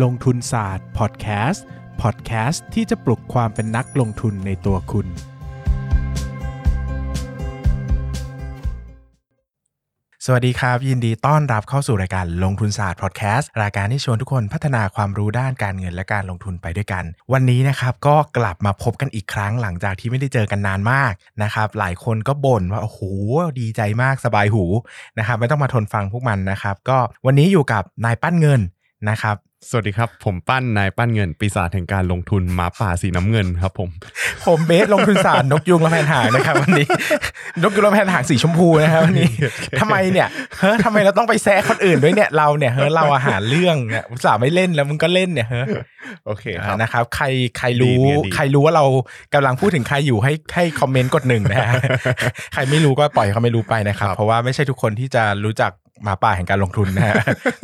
[0.00, 1.64] ลงทุนศาสตร์พอดแคสต์
[2.02, 5.06] พอดแคสต์ที่จะปลุกความเป็นนักลงทุนในตัวคุณ
[10.26, 21.12] สวัสดีครับ ยินดีต้อนรับเข้าสู่รายการลงทุนศาสตร์พอดแคสต์รายการที่ชวนทุกคนพัฒนาความรู้ด้านการเงินและการลงทุนไปด้วยกัน วันนี้นะครับก็กลับมาพบกันอีกครั้งหลังจากที่ไม่ได้เจอกันนานมาก
[21.42, 23.00] นะครับ หลายคนก็บ่นว่าโอ้โห
[23.60, 24.64] ดีใจมากสบายหู
[25.18, 28.60] นะครับไม่ต้องมาทนฟังพวกมันนะครับ ก็วันนี้อยู่กับนายปั้นเงิน
[29.10, 29.36] นะครับ
[29.70, 33.88] สวัสดีครับ ผมปั้นนายปั้นเงินปีศาจแห่งการลงทุนหมาป่าสีน้ำเงินครับ ผม
[34.46, 36.86] ผมเบสลงทุนศาสตร์นกยุงและแผนหางนะครับวันนี้
[37.62, 39.28] นกยุงและแผนหางสีชมพูนะครับวันนี้
[39.80, 45.66] ทำไมเนี่ยเฮ้ยทำไมเราต้องไปแซะคนอื่นด้วยเนี่ยเราเนี่ยเฮ้ยเราอาหารเรื่องเนี่ยอุตส่าห์ไม่เล่นแล้วมึงก็เล่นเนี่ยเฮ้ย
[46.26, 47.26] โอเคครับนะครับ ใคร
[47.58, 48.84] ใครรู้ดีเนี่ยดีใครรู้ว่าเรา
[49.34, 51.74] กำลังพูดถึงใครอยู่ให้ให้คอมเมนต์กดหนึ่งนะฮะ
[52.52, 55.72] ใครไม่รู้ก็ปล่อยเขาไม่รู้ไปนะครับ เพราะว่าไม่ใช่ทุกคนที่จะรู้จัก
[56.04, 57.14] หมาป่าแห่งการลงทุนนะฮะ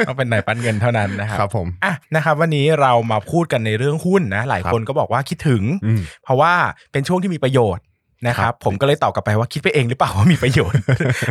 [0.06, 6.52] ต้องเป็นนายปั้นเงินเท่านั้นนะครัครับผมอะนะครับวันนี้เรามาพูดกันในเรื่องหุ้นนะหลายคนก็บอกว่าคิดถึงอืมเพราะว่า
[6.92, 7.84] เป็นช่วงที่มีประโยชน์
[8.26, 10.82] นะคครัรับบผมก็เลยตอบกลับไปว่าคิดไปเองหรือเปล่าว่ามีประโยชน์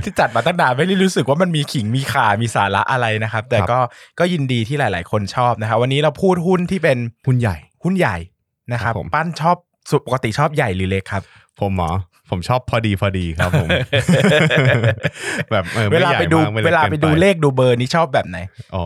[0.04, 3.80] ที่จัดมาตั้งนานไม่ได้รู้สึกว่ามันมีขิงมีขามีสาระอะไรนะครับ แต่ก็
[4.20, 8.18] ก็ยินดีที่หลาย ๆ คนชอบนะครับวันนี้เราพูดหุ้นที่เป็นหุ้นใหญ่หุ้นใหญ่
[8.74, 9.58] นะครับครับผมปั้นชอบ
[9.92, 11.24] สุดปกติชอบใหญ่หรือเล็กครับ
[11.60, 11.90] ผมหมอ
[12.30, 13.68] ผมชอบพอดีพอดีครับผม
[15.52, 18.38] แบบออเวลาม่ใหญ่ไปดูมกม่เวลากินไปดูเลขดูเบอร์นี่ชอบแบบไหน
[18.76, 18.86] อ๋อ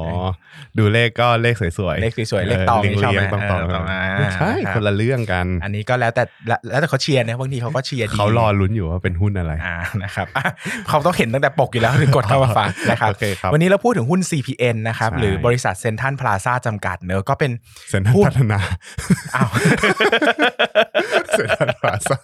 [0.78, 10.44] ดูเลขก็เลขสวยๆ เลขสวยๆ เลขตองเรียงนี่ชอบไหมเรียงตองตองเออตองอ่าไม่ใช่ครับคนละเรื่องกัน อันนี้ก็แล้วแต่แล้วแล้วแต่เขาเชียร์นะบางทีเขาก็เชียร์ดีเขารอลุ้นอยู่ว่าเป็นหุ้นอะไรอ่านะครับอะ
[10.90, 17.52] เขาต้องเห็นตั้งแต่ปกอยู่แล้วถึงกดเข้ามาฟังนะครับโอเคครับวันนี้เราพูดถึงหุ้น CPN นะครับใช่หรือบริษัทเซนทันพลาซาจำกัดเนอะก็เป็น
[17.90, 18.60] เซ็นทรัลหุ้นพัฒนา
[19.36, 19.50] อ้าว
[21.32, 22.20] เซ็นทรัลพลาซ่า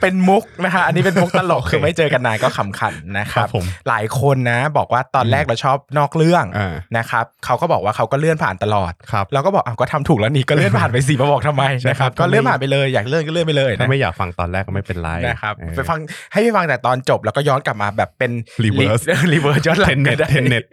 [0.00, 15.98] เป็นมุกนะฮะอันนี้เป็นมุกตลกโอเคคือไม่เจอกันนานก็ขำขันนะครัครับบผมหลายคนนะ บอกว่าตอนแรกเราชอบนอกเรื่องอ่านะครับเขาก็บอกว่าเขาก็เลื่อนผ่านตลอดครับเราก็บอกอ้าวก็ทำถูกแล้วนี่ก็เลื่อนผ่านไปสิมาบอกทำไมใช่นะคครัรับบก็เลื่อนผ่านไปเลยอยากเลื่อนก็เลื่อนไปเลยถ้านะไม่อยากฟังตอนแรกก็ไม่เป็นไรนะครับเออไปฟัง
[16.32, 18.30] ให้ไปฟังแต่ตอนจบแล้วก็ย้อนกลับมาแบบเป็น
[18.64, 20.64] Reverse reverse ย้อนหลัง Tenet ก็ได้ Tenet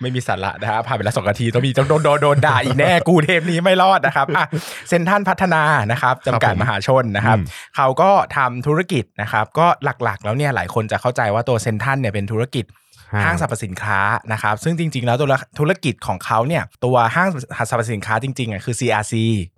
[0.00, 4.46] ไม่มีสาระนะฮะผ่านไปแล้วสองนาทีต้องมีต้องโดนโดนโดนด่าอีกแน่กูเทปนี้ไม่รอดนะครับอะ
[4.88, 5.62] เซ็นทรัลพัฒนา
[5.92, 7.46] นะครับจำกัดผมมหาชนนะครับอืม
[7.76, 12.66] เขาก็ทำธุรกิจนะครับ ก็หลักๆ แล้วเนี่ยหลายคนจะเข้าใจว่าตัวเซ็นทรัลเนี่ยเป็นธุรกิจ
[13.24, 13.98] ห้างสรรพสินค้า
[14.32, 17.28] นะครับ ซึ่งจริง ๆ แล้วตัวธุรกิจของเขาเนี่ยตัวห้าง
[17.70, 19.14] สรรพสินค้าจริงๆอะคือ CRC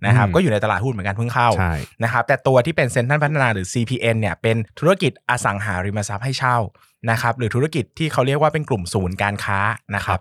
[0.07, 6.57] นะครับอืมก็อยู่ในตลาดหุ้นเหมือนกันเพิ่งเข้าใช่นะครับแต่ตัวที่เป็นเซ็นทรัลพัฒนาหรือ CPN เนี่ยเป็นธุรกิจอสังหาริมทรัพย์ให้เช่า
[7.11, 9.59] นะครับหรือธุรกิจที่เขาเรียกว่าเป็นกลุ่มศูนย์การค้า
[9.97, 10.21] นะครับ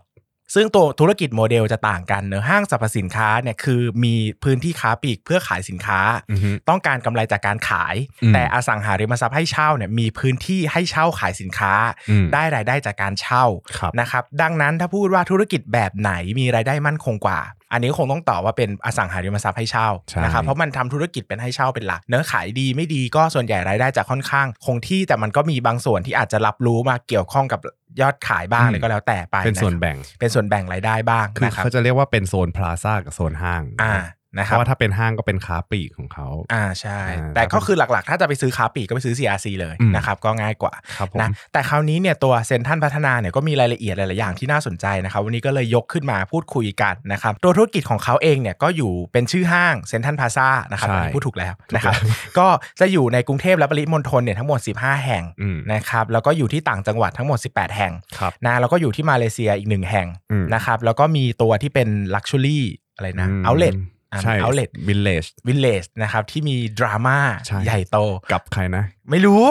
[0.55, 5.99] ซึ่งตัวธุรกิจโมเดลจะต่างกันเนอะห้างสรรพสินค้าเนี่ยคือมีพื้นที่ค้าปลีกเพื่อขายสินค้า
[6.31, 11.73] อือฮึต้องการกำไรจากการขายอืมแต่อสังหาริมทรัพย์ให้เช่าเนี่ยมีพื้นที่ให้เช่าขายสินค้า
[12.09, 13.45] อืมได้รายได้จากการเช่า
[13.77, 17.39] ครับนะครับดังนั้นถ้าพูดว่าธุรกิจแบบไหนมีรายได้มั่นคงกว่า
[17.71, 27.59] อันนี้คงต้องตอบว่าเป็นอสังหาริมทรัพย์ให้เช่าใช่นะครับเพราะมันทำธุรกิจเป็นให้เช่าเป็นหลัก เนื้อขายดีไม่ดีก็ส่วนใหญ่รายได้จะค่อนข้าง คงที่แต่มันก็มีบางส่วนที่อาจจะรับรู้มาเกี่ยวข้องกับ
[28.01, 33.95] ยอดขายบ้างอืมเลยก็แล้วแต่ไปเป็นส่วนะครับแบ่งเป็นส่วนแบ่งรายได้บ้างคือนะครับเขาจะเรียกว่าเป็นโซนพลาซ่ากับโซนห้างอ่า
[34.37, 51.93] นะเพครับราะว่าถ้าเป็นห้างก็เป็นค้าปลีกของเขาอ่าใช่อ่าแต่ก็คือหลักๆ ถ้าจะไปซื้อค้าปลีกก็ไปซื้อ CRC เลยอืมนะครับก็ง่ายกว่าครับผมนะแต่คราวนี้เนี่ยตัวเซนทันพัฒนาเนี่ยก็มีรายละเอียดหลายๆอย่างที่น่าสนใจนะครับวันนี้ก็เลยยกขึ้นมาพูดคุยกันนะครับตัวธุรกิจของเขาเองเนี่ยก็อยู่เป็นชื่อห้างเซนทันพาซานะครับใช่อันนี้พูดถูกแล้วนะครับ
[52.37, 52.47] ก็
[52.79, 62.65] จะอยู่ในกรุงเทพและปริมณฑลเนี่ยทั้งหมด 15 แห่งอืมนะครับแล้วก็อยู่ที่ต่างจังหวัดทั้งหมด 18 แห่งครับนะแล้วก็อยู่ที่มาเลเซียอีกหนึ่งแห่งอืมนะครับแล้วก็มีตัวที่เป็นลักชัวรี่
[62.95, 67.97] อะไรนะมเอาเลใช่ เอาเลวิลเลจวิลเลจนะครับที่มีดราม่าใช่ใหญ่โต
[68.31, 69.43] กับใครนะ ไม่รู้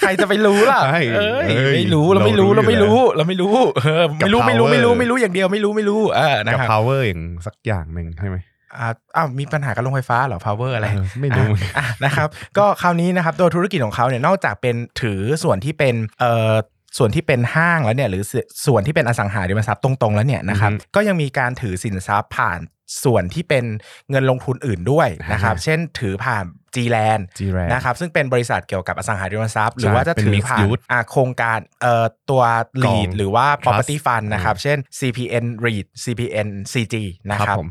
[0.00, 8.36] ใครจะไปรู้ล่ะใช่เอ้ยเอ้ยไม่รู้เราไม่รู้เราเรารู้ไม่อยู่รู้เราไม่รู้เออไม่รู้กับไม่รู้ power ไม่รู้ไม่รู้อย่างเดียวไม่รู้ไม่รู้เออนะกับครับ power อย่างสักอย่างหนึ่งใช่ไหม
[8.78, 12.28] อ่าอ้าวมีปัญหากับโรงไฟฟ้าเหรอ power อะไรเออไม่รู้เหมือนกันอะนะครับ
[12.58, 16.54] ก็คราวนี้นะครับตัวธุรกิจของเขาเนี่ยนอกจากเป็นถือส่วนที่เป็นเอ่อ
[16.96, 22.60] ส่วนที่เป็นห้างแล้วเนี่ยหรือส่ส่วนที่เป็นอสังหาริมทรัพย์ตรงๆแล้วเนี่ยนะครับอือฮึก็ยังมีการถือสินทรัพย์ผ่าน
[23.04, 23.64] ส่วนที่เป็น
[24.10, 26.44] เงินลงทุนอื่นด้วยนะครับอ่าเช่นถือผ่าน
[26.74, 32.42] G-Land G-Land นะครับ ซึ่งเป็นบริษัทเกี่ยวกับอสังหาริมทรัพย์ หรือใช่ว่าจะเป็นถือ mixed ผ่าน use อ่าโครงการเอ่อตัว
[32.84, 36.94] กอง REIT หรือว่า property Trust fund นะครับอืมเช่น CPN REIT CPN CG
[37.30, 37.68] นะคครัรับบผม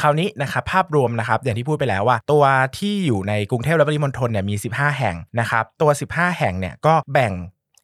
[0.00, 2.44] คราวนี้นะครับภาพรวมนะครับอย่างที่พูดไปแล้วว่า ตัว
[2.78, 7.32] ที่อยู่ในกรุงเทพและปริมณฑลเนี่ยมี 15 แห่งนะครับตัว 15 แห่งเนี่ยก็แบ่ง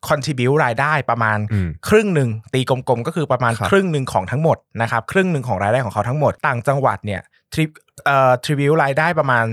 [0.08, 7.20] contribute รายได้ประมาณอืมครึ่งหนึ่งตีกลมๆ ก็คือประมาณครับครึ่งหนึ่งของทั้งหมดนะครับครึ่งหนึ่งของรายได้ของเขาทั้งหมดต่างจังหวัดเนี่ย
[7.52, 7.64] ทริ
[8.04, 9.46] เอ่อ tribute รายได้ประมาณ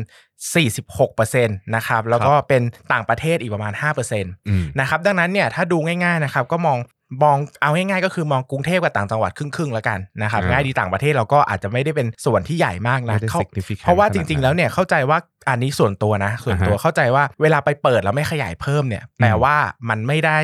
[0.54, 2.62] 46%นะครับแล้วก็เป็น
[2.94, 3.74] ต่างประเทศอีกประมาณ
[4.12, 6.78] 5%อืมนะครับดังนั้นเนี่ยถ้าดูง่ายๆนะครับก็มอง
[7.24, 15.18] มองเอาง่ายๆก็คือมองกรุงเทพกับต่างจังหวัดครึ่งๆแล้วกันนะครับอ่าง่ายดีต่างประเทศเราก็อาจจะไม่ได้เป็นส่วนที่ใหญ่มากนะไม่ได้เขา significant เพราะว่าขจนาดนั้นริง ๆ แล้วเนี่ยเข้าใจว่า
[15.50, 19.56] อันนี้ส่วนตัวนะ ส่วนตัวอ่าฮะเข้าใจว่าเวลาไปเปิดแล้วไม่ขยายเพิ่มเนี่ยแปลว่า
[19.90, 20.40] มันไม่ได้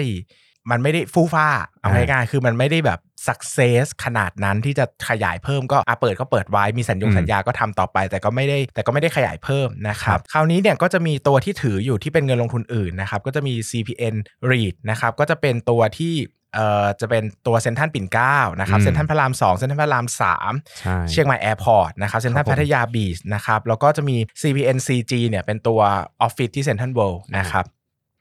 [0.72, 1.48] มันไม่ได้ฟู่ฟ้า
[1.82, 14.16] เอาอ่าง่ายๆคือมันไม่ได้แบบ success ขนาดนั้นที่จะขยายเพิ่มก็อะเปิดก็เปิดไว้มีสัญญงอืมสัญญาก็ทำต่อไป แต่ก็ไม่ได้แต่ก็ไม่ได้ขยายเพิ่มนะครัครับบคราวนี้เนี่ยก็จะมีตัวที่ถืออยู่ที่เป็นเงินลงทุนอื่นนะครับก็จะมี CPN
[14.52, 16.14] REIT นะครับก็จะเป็นตัวที่
[16.56, 25.82] เอ่อจะเป็นตัวเซ็นทรัลปิ่นเกล้านะครับอืมเซ็นทรัลพระรามสองเซ็นทรัลพระรามสามใช่เชียงใหม่แอร์พอร์ตนะครับเซ็นทรัลครับผมพัทยาบีชนะครับแล้วก็จะมี CPN CG เนี่ยเป็นตัว
[26.22, 27.66] ออฟฟิศที่เซ็นทรัลเวิลด์นะครับ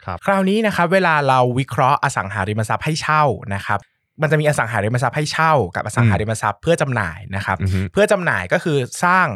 [0.04, 3.80] ครับคราวนี้นะครับเวลาเราวิเคราะห์อสังหาริมทรัพย์ให้เช่านะครับ
[4.22, 9.26] มันจะมีอสังหาริมทรัพย์ให้เช่ากับอสังหาริมทรัพย์เพื่อจำหน่ายนะครับอือฮึเพื่อจำหน่ายก็คือสร้าง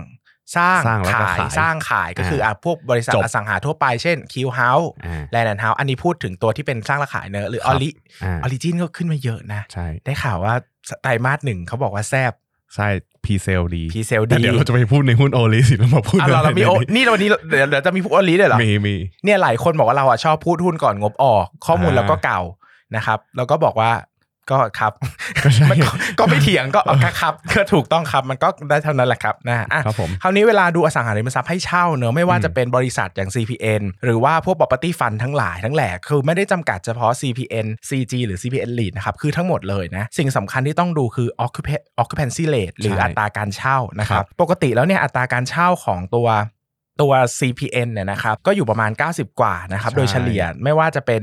[0.56, 10.54] สร้างสร้างแล้วก็ขายขายสร้างขายก็คืออะพวกบริษัทจบอสังหาทั่วไปเช่นคิวเฮาส์อ่าแลนด์เฮาส์อันนี้พูดถึงตัวที่เป็นสร้างและขายเนอะหรือคอรัอบลิออ่าอริจินก็ขึ้นมาเยอะนะ ใช่ได้ข่าวว่า
[11.02, 12.32] ไตรมาสหนึ่งเขาบอกว่าแซบ
[12.74, 12.88] ใช่
[13.24, 22.40] พีเซลดีพีเซลแต่ดีเดี๋ยวเราจะไปพูดในหุ้นโอลิสิแล้วมาพูดอะเราเรามีโอในนี่วันนี้เดี๋ยวเดี๋ยวจะมีพูดโอลิด้วยเหรอ มีมี เนี่ยหลายคนบอกว่าเราอะชอบพูดหุ้นก่อนงบออก ข้อมูลอ่า เราก็เก่า
[22.96, 23.90] นะครับ แล้วก็บอกว่า
[24.50, 24.92] ก็ครับ
[25.44, 46.28] ก็ใช่มันก็ก็ไม่เถียงก็เอาก็ครับก็ถูกต้องครับมันก็ได้เท่านั้นแหละครับนะอะครับผมคราวนี้เวลาดูอสังหาริมทรัพย์ให้เช่าเนอะไม่ว่าอืมจะเป็นบริษัทอย่าง CPN หรือว่าพวก property fund ทั้งหลายทั้งแหล่คือไม่ได้จำกัดเฉพาะ CPN CG หรือ CPN REIT นะครับคือทั้งหมดเลยนะสิ่งสำคัญที่ต้องดูคือ occupa- occupancy rate หรือใช่อัตราการเช่านะครัครับบปกติแล้วเนี่ยอัตราการเช่าของตัว
[47.00, 51.22] ตัว CPN เนี่ยนะครับก็อยู่ประมาณ 90 กว่านะครับใช่โดยเฉลี่ยไม่ว่าจะเป็น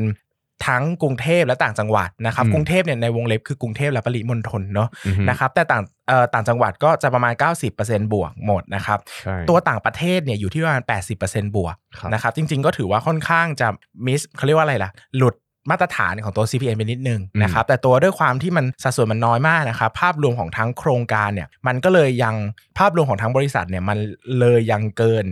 [0.68, 7.34] ทั้งกรุงเทพและต่างจังหวัดนะครับอืมกรุงเทพเนี่ยในวงเล็บคือกรุงเทพและปริมณฑลเนาะอือฮึนะครับแต่ต่างเอ่อต่างจังหวัดก็จะประมาณ
[7.74, 10.84] 90%บวกหมดนะครับใช่ตัวต่างประเทศเนี่ยอยู่ที่ประมาณ
[11.19, 13.68] 80%บวกครับนะครับจริง ๆ ก็ถือว่าค่อนข้างจะ
[14.06, 15.36] มิสเขาเรียกว่าอะไรล่ะ หลุด
[15.69, 22.35] มาตรฐานของตัว CPN ไปนิดนึงอืมนะครับแต่ตัวด้วยความที่มันสัดส่วนมันน้อยมากนะครับภาพรวมของทั้งโครงการเนี่ยมันก็เลยยัง
[22.77, 23.97] ภาพรวมของทั้งบริษัทเนี่ยมัน
[24.39, 25.25] เลยยังเกิน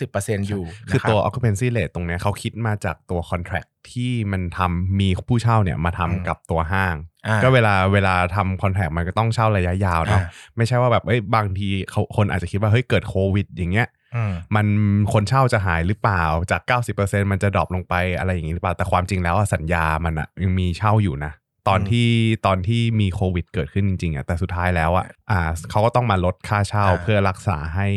[0.00, 6.96] 90%อยู่คือนะรับตัว occupancy rate ตรงเนี้ยเขาคิดมาจากตัว contract ที่มันทำมีผู้เช่าเนี่ยมาทำอืมกับตัวห้าง
[7.26, 13.99] อ่าก็เวลาเวลาทำ contract มันก็ต้องเช่าระยะยาวเนาะอ่าไม่ใช่ว่าแบบเอ้ยบางทีเขาคนอาจจะคิดว่าเฮ้ยเกิดโควิด อย่างเงี้ยอื
[14.30, 14.66] มมัน
[15.12, 16.62] คนเช่าจะหายหรือเปล่าจาก
[16.96, 21.32] 90%มันจะดรอปลงไปอะไรอย่างนี้หรือเปล่า แต่ความจริงแล้วอะสัญญามันอะยังมีเช่าอยู่นะ
[21.68, 22.08] ตอนอืมที่
[22.46, 25.40] ตอนที่มีโควิดเกิดขึ้นจริงๆอะแต่สุดท้ายแล้วอะอ่า
[25.70, 27.88] เขาก็ต้องมาลดค่าเช่าอ่าเพื่อรักษาให้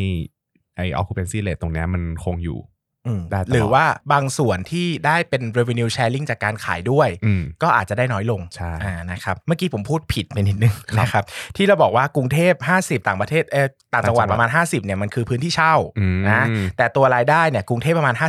[0.76, 2.73] ไอ้ occupancy rate ตรงเนี้ยมันคงอยู่อืมได้ตลอด
[3.52, 11.24] หรือว่าบางส่วนที่ได้เป็น revenue sharing จากการขายด้วยอืมก็อาจจะได้น้อยลงใช่อ่านะครับเมื่อกี้ผมพูดผิดไปนิดนึงครับนะครับ
[11.56, 16.44] ที่เราบอกว่ากรุงเทพ 50 ต่างประเทศเออต่างจังหวัดต่างจังหวัดประมาณ 50เนี่ยมันคือพื้นที่เช่าอืมนะ
[16.76, 18.24] แต่ตัวรายได้เนี่ยกรุงเทพประมาณ 57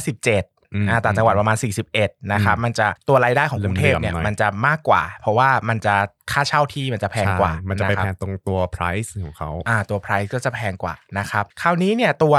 [0.74, 1.58] อืมอ่าต่างจังหวัดประมาณ
[1.94, 5.96] 41 นะครับมันจะตัวรายได้ของกรุงเทพเนี่ยเหลื่อมๆหน่อยมันจะมากกว่า เพราะว่ามันจะ
[6.32, 12.36] ค่าเช่าที่มันจะแพงกว่าใช่มันจะไปครับแพงตรงตัว price ของเขาอ่าตัว price ก็จะแพงกว่านะครับคราวนี้เนี่ยตัว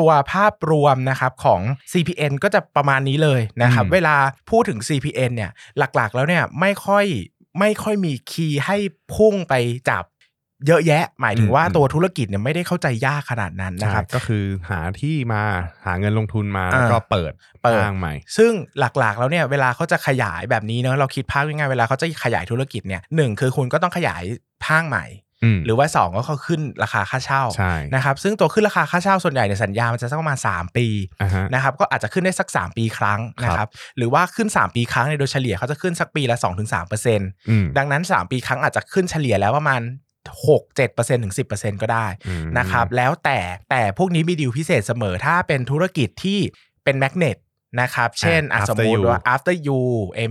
[0.00, 1.60] ตัวภาพรวมนะครับของ
[1.92, 4.16] CPN ก็จะประมาณนี้เลยนะครับอืมเวลา
[4.50, 7.04] พูดถึง CPN เนี่ยหลักๆ แล้วเนี่ยไม่ค่อย
[7.58, 8.76] ไม่ค่อยมีคีย์ให้
[9.14, 9.54] พุ่งไป
[9.90, 10.04] จับ
[10.66, 15.42] เยอะแยะ หมายถึงว่าตัวธุรกิจเนี่ยไม่ได้เข้าใจยากขนาดนั้นนะครับใช่ก็คือหาที่มา
[15.84, 17.32] หาเงินลงทุนมาอ่าแล้วก็เปิด
[17.62, 24.22] เปิดห้างใหม่ ซึ่งหลักๆแล้วเนี่ยเวลาเขาจะขยายแบบนี้เนอะเราคิดภาพง่ายๆเวลาเขาจะขยายธุรกิจเนี่ยหนึ่งคือคุณก็ต้องขยาย
[24.68, 25.29] ห้างใหม่อืม
[25.66, 30.86] หรือว่าสองก็เขาขึ้นราคาค่าเช่าใช่นะครับซึ่งตัวขึ้นราคาค่าเช่าส่วนใหญ่ในยสัญญามันจะสักประมาณ 3 ปี
[31.20, 39.80] อ่าฮะนะครับก็อาจจะขึ้นได้สัก 3 ปีครั้งนะคครัรับบหรือว่าขึ้น 3 ปีครั้งในยโดยเฉลี่ยเขาจะขึ้นสักปีละ2-3%เปอร์เซ็นต์อืมดังนั้น 3 ปีครั้งอาจจะขึ้นเฉลี่ยแล้วประมาณ
[40.46, 43.38] 6-7%ถึง 10%ก็ได้อืมนะครับแล้วแต่
[43.70, 46.38] แต่พวกนี้มีดีลพิเศษเสมอถ้าเป็นธุรกิจที่
[46.84, 47.36] เป็นแมกเนต
[47.80, 49.80] นะครับ เช่นอะ After สมมุติ You ว่า after you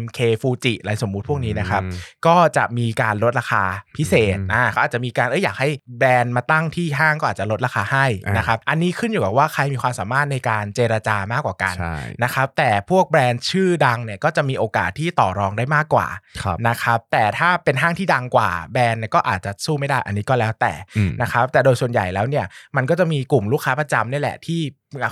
[0.01, 1.91] MK Fuji อะไรสมมุติพวกนี้นะครับอืม
[2.27, 3.63] ก็จะมีการลดราคา
[3.97, 5.69] พิเศษอืมอ่าเขาอาจจะมีการเอ้ยอยากให้
[5.99, 16.07] แบรนด์มาตั้งที่ห้างก็อาจจะลดราคาให้อ่านนะครับ อันนี้ขึ้นอยู่กับว่าใครมีความสามารถในการเจรจามากกว่ากันใช่นะครับ แต่พวกแบรนด์ชื่อดังเนี่ยก็จะมีโอกาสที่ต่อรองได้มากกว่า
[16.43, 24.61] ครับนะครับ แต่ถ้าเป็นห้างที่ดังกว่าแบรนด์เนี่ยก็อาจจะสู้ไม่ได้อันนี้ก็แล้วแต่อืมนะครับ แต่โดยส่วนใหญ่แล้วเนี่ยมันก็จะมีกลุ่มลูกค้าประจำนี่แหละที่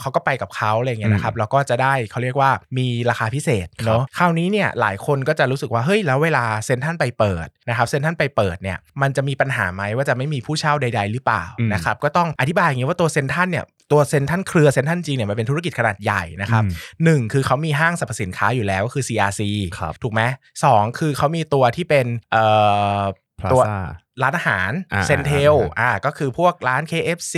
[0.02, 16.72] เขาก็ไปกับเขาอะไรอย่างเงี้ยนะครับแล้วก็จะได้เขาเรียกว่ามีราคาพิเศษเนาะคราวนี้เนี่ยหลายคนก็จะรู้สึกว่าเฮ้ยแล้วเวลาเซ็นทรัลไปเปิดนะครับเซ็นทรัลไปเปิดเนี่ยมันจะมีปัญหาไหมว่าจะไม่มีผู้เช่าใด ๆ หรือเปล่าอืมนะครับก็ต้องอธิบายอย่างนี้ว่าตัวเซ็นทรัลเนี่ยตัวเซ็นทรัลเครือเซ็นทรัลจีเนี่ยมันเป็นธุรกิจขนาดใหญ่นะครับอืม
[17.04, 19.42] หนึ่งคือเขามีห้างสรรพสินค้าอยู่แล้วก็คือ CRC
[19.80, 20.22] ครับถูกไหม
[20.64, 22.46] สองคือเขามีตัวที่เป็นเอ่
[23.00, 23.02] อ
[23.40, 23.88] พลาตัวซ่า
[24.24, 27.36] ร้านอาหารอ่าเซนเทลร้านอาหารอ่าก็คือพวกร้าน KFC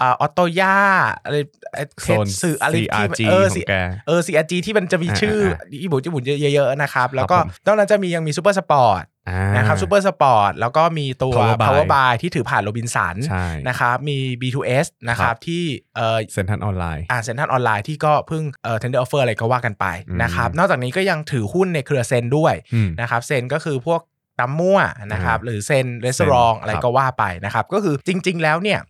[0.00, 0.76] อ่าออโตย่า
[1.24, 1.36] อะไร
[1.74, 3.74] เอ่อโซนสื่ออะไรที่ CRG เออของแก
[4.06, 6.24] เออ CRG ที่มันจะมีชื่ออ่าญี่ปุ่นญี่ปุ่น
[6.54, 15.64] เยอะๆนะครับ แล้วก็ผมนอกนั้นจะมียังมีซูเปอร์สปอร์ตอ่านะครับซูเปอร์สปอร์ตแล้วก็มีตัว Power by power by ที่ถือผ่านโรบินสันใช่นะครับมี B2S นะคครัรับบที่
[15.96, 24.00] เอ่อเซ็นทรัลออนไลน์อ่าเซ็นทรัลออนไลน์ที่ก็เพิ่งเอ่อ tender offer อะไรก็ว่ากันไปอืมนะครับนอกจากนี้ก็ยังถือหุ้นในเครือเซนด้วยอืมนะครับเซนก็คือพวก
[24.40, 24.78] ตำมั่ว
[25.12, 28.80] นะครับอ่าหรือเซนรีสอร์ทครับอะไรก็ว่าไปนะครับก็คือจริง ๆ แล้วเนี่ย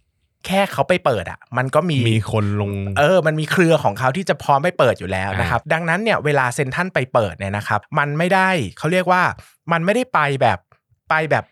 [0.46, 9.22] แค่เขาไปเปิดอะ มันก็มีมีคนลง เออ มันมีเครือของเขาที่จะพร้อมไปเปิดอยู่แล้วอ่านนะครับ ดังนั้นเนี่ยเวลาเซ็นทรัลไปเปิดเนี่ยนะครับ มันไม่ได้เขาเรียกว่า
[9.72, 10.58] มันไม่ได้ไปแบบ
[11.10, 11.44] ไปแบบ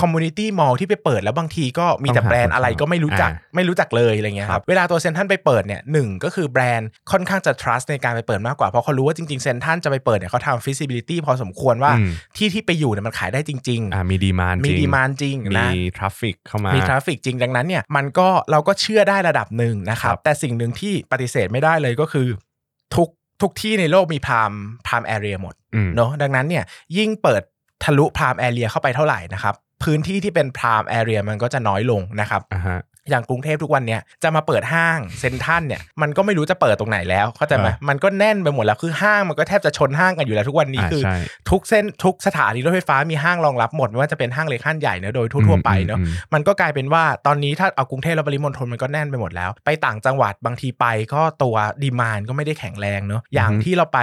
[0.00, 17.02] community mall ที่ไปเปิดแล้วบางทีก็มีแต่ต้องหาแบรนด์อะไรก็ไม่รู้จักอ่าไม่รู้จักเลยอะไรเงี้ยคครัรับบเวลาตัวเซ็นทรัลไปเปิดเนี่ยหนึ่งก็คือแบรนด์ค่อนข้างจะ trust ในการไปเปิดมากกว่า เพราะเขารู้ว่าจริงๆเซ็นทรัลจะไปเปิดเนี่ยเขาทำ feasibility พอสมควรว่าอืมที่ที่ไปอยู่เนี่ยมันขายได้จริงอ่ามี demand มี demand จริงมีนะ traffic เข้ามามี traf
[17.06, 22.26] fic จริงดังนั้นเนี่ยมันก็เราก็เชื่อได้ระดับหนึ่งนะครับครับแต่สิ่งหนึ่งที่ปฏิเสธไม่ได้เลยก็คือ
[22.96, 23.08] ทุก
[23.42, 24.52] ทุกที่ในโลกมี prime
[24.86, 26.64] prime area หมดอืมเนาะดังนั้นเนี่ย
[26.96, 27.42] ยิ่งเปิด
[27.84, 41.16] ทะลุพรามแอเรียเข้าไปเท่าไหร่นะครับ พื้นที่ที่เป็นพรามแอเรียมันก็จะน้อยลงนะครับอ่าฮะอย่างกรุงเทพทุกวันเนี้ยจะมาเปิดห้างเซ็นทรัลเนี่ยมันก็ไม่รู้จะเปิดตรงไหนแล้วเข้าใจไหมอ่ามันก็แน่นไปหมดแล้วคือห้างมันก็แทบจะชนห้างกันอยู่แล้วทุกวันนี้อ่าคือใช่
[41.50, 53.98] ทุกเส้นทุกสถานีรถไฟฟ้ามีห้างรองรับหมด ไม่ว่าจะเป็นห้างเล็กห้างใหญ่เนอะโดยทั่วๆไปเนอะอืมอืมมันก็กลายเป็นว่าตอนนี้ถ้าเอากรุงเทพและปริมณฑลมันก็แน่นไปหมดแล้ว ไปต่างจังหวัดบางทีไปก็ตัวดีมานก็ไม่ได้แข็งแรงเนอะอย่างอือฮึที่เราไป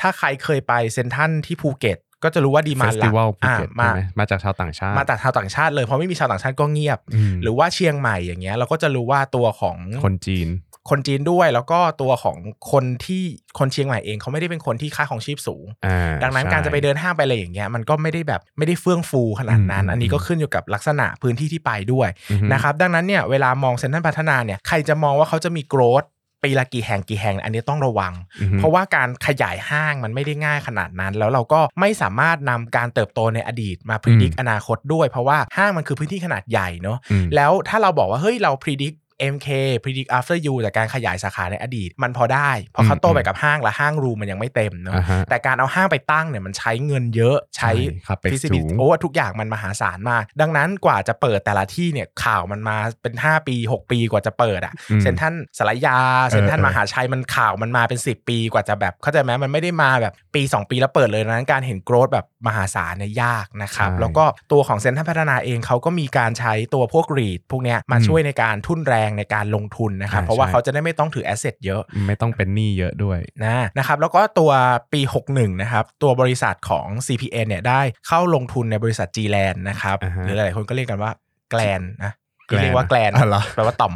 [0.00, 10.48] ถ้าใครเคยไปเซนทรันที่ภูเก็ต ก็จะรู้ว่าดีเฟมานสหลัติกวัลภูอ่าเก็ตมาใช่ไหมมาจากชาวต่างชาติ มาจากชาวต่างชาติเลยเพราะไม่มีชาวต่างชาติก็เงียบอืมหรือว่าเชียงใหม่อย่างเงี้ยเราก็จะรู้ว่าตัวของคนจีน
[10.90, 12.36] คนจีนด้วยแล้วก็ตัวของ
[12.72, 13.22] คนที่
[13.58, 26.04] คนเชียงใหม่เองเขาไม่ได้เป็นคนที่ค่าของชีพสูงอ่าดังนั้นใช่การจะไปเดินห้างไปอะไรอย่างเงี้ยมันก็ไม่ได้แบบไม่ได้เฟื่องฟูขนาดนั้นอืมอันนี้ก็ขึ้นอยู่กับลักษณะพื้นที่ที่ไปด้วยอือฮึนะครับดังนั้นเนี่ยเวลามองเซ็นทรัลพัฒนาเนี่ยใครจะมองว่าเขาจะมีโกรธ
[26.42, 38.94] ปีละกี่แห่งกี่แห่งอันนี้ต้องระวังอือฮึเพราะว่าการขยายห้างมันไม่ได้ง่ายขนาดนั้น แล้วเราก็ไม่สามารถนำการเติบโตในอดีตมาพิจิตอนาคตด้วย เพราะว่าห้างมันคือพื้นที่ขนาดใหญ่เนาะอืมแล้วถ้าเราบอกว่าเฮ้ยเราพิจิต
[39.32, 39.48] MK
[39.82, 55.98] predict after you จากการขยายสาขาในอดีต มันพอได้เพราะเขาโตไปกับห้างและห้างรูมันยังไม่เต็มเนาะอ่าฮะแต่การเอาห้างไปตั้งเนี่ยมันใช้เงินเยอะใช้ใช่ครับ feasibility สูงโอ้ทุกอย่างมันมหาศาลมาก ดังนั้นกว่าจะเปิดแต่ละที่เนี่ยข่าวมันมาเป็น 5 ปี 6 ปีกว่าจะเปิดอะอืมเซ็นทรัลศาลายา
[56.30, 74.50] เซ็นทรัลเออมหาชัยมันข่าวมันมาเป็น 10 ปีกว่าจะแบบเข้าใจไหมมันไม่ได้มาแบบปี 2 ปีแล้วเปิดเลยดังนั้นการเห็น growth แบบมหาศาลเนี่ยยากนะครับใช่แล้วก็ตัวของเซ็นทรัลพัฒนาเองเขาก็มีการใช้ตัวพวก REIT พวกเนี้ยมาอืมช่วยในการทุ่นแรงในการลงทุนนะครับอ่าเพราะว่าใช่เขาจะได้ไม่ต้องถือ asset เยอะ ไม่ต้องเป็นหนี้เยอะด้วยนะนะครับแล้วก็ตัว
[74.92, 75.00] ปี
[75.30, 81.10] 61 นะครับ ตัวบริษัทของ CPN เนี่ยได้เข้าลงทุนในบริษัท g l a n นะครับอ่าฮะหรือหลายๆคนก็เรียกกันว่า
[81.50, 83.94] แกลนนะแกลน เรียกว่าแกลนอ๋อเหรอแปลว่าต่อม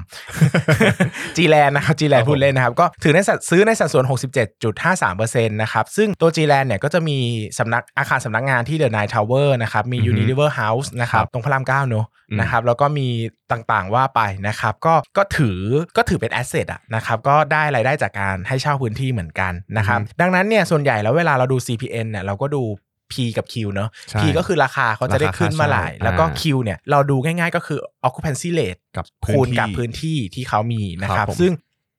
[1.37, 4.05] g l a n นะครับ g l a ครั n บผมพูดเล่นนะครับ ก็ถือในสัดซื้อในสัดส่วน
[4.71, 7.19] 67.53%นะครับ ซึ่งตัว g l a n เนี่ยก็จะมี
[7.59, 13.09] สำนักอาคารสำนักงานที่ The Nine Tower นะครับมีอือฮึ Unilever House นะครับตรงพระรามเก้าเนอะอืมนะครับแล้วก็มี
[13.53, 15.59] ต่างๆว่าไปนะครับก็ก็ถือ
[15.97, 22.63] ก็ถือเป็นแอสเซทอะนะครับก็ได้รายได้จากการให้เช่าพื้นที่เหมือนกันนะครับดังนั้นเนี่ยส่วนใหญ่แล้วเวลาเราดู CPN เนี่ยเราก็ดู
[23.13, 27.79] P กับ Q เนอะ ใช่ P ก็คือราคาเขาจะได้ขึ้นเมื่อไหร่ราคาเช่าแล้วก็อ่า Q เนี่ยเราดูง่ายๆก็คือ
[28.09, 31.53] occupancy rate กับคูณกับพื้พื้นนที่ที่ที่เขามีนะคครัรับบ ผม ซึ่ง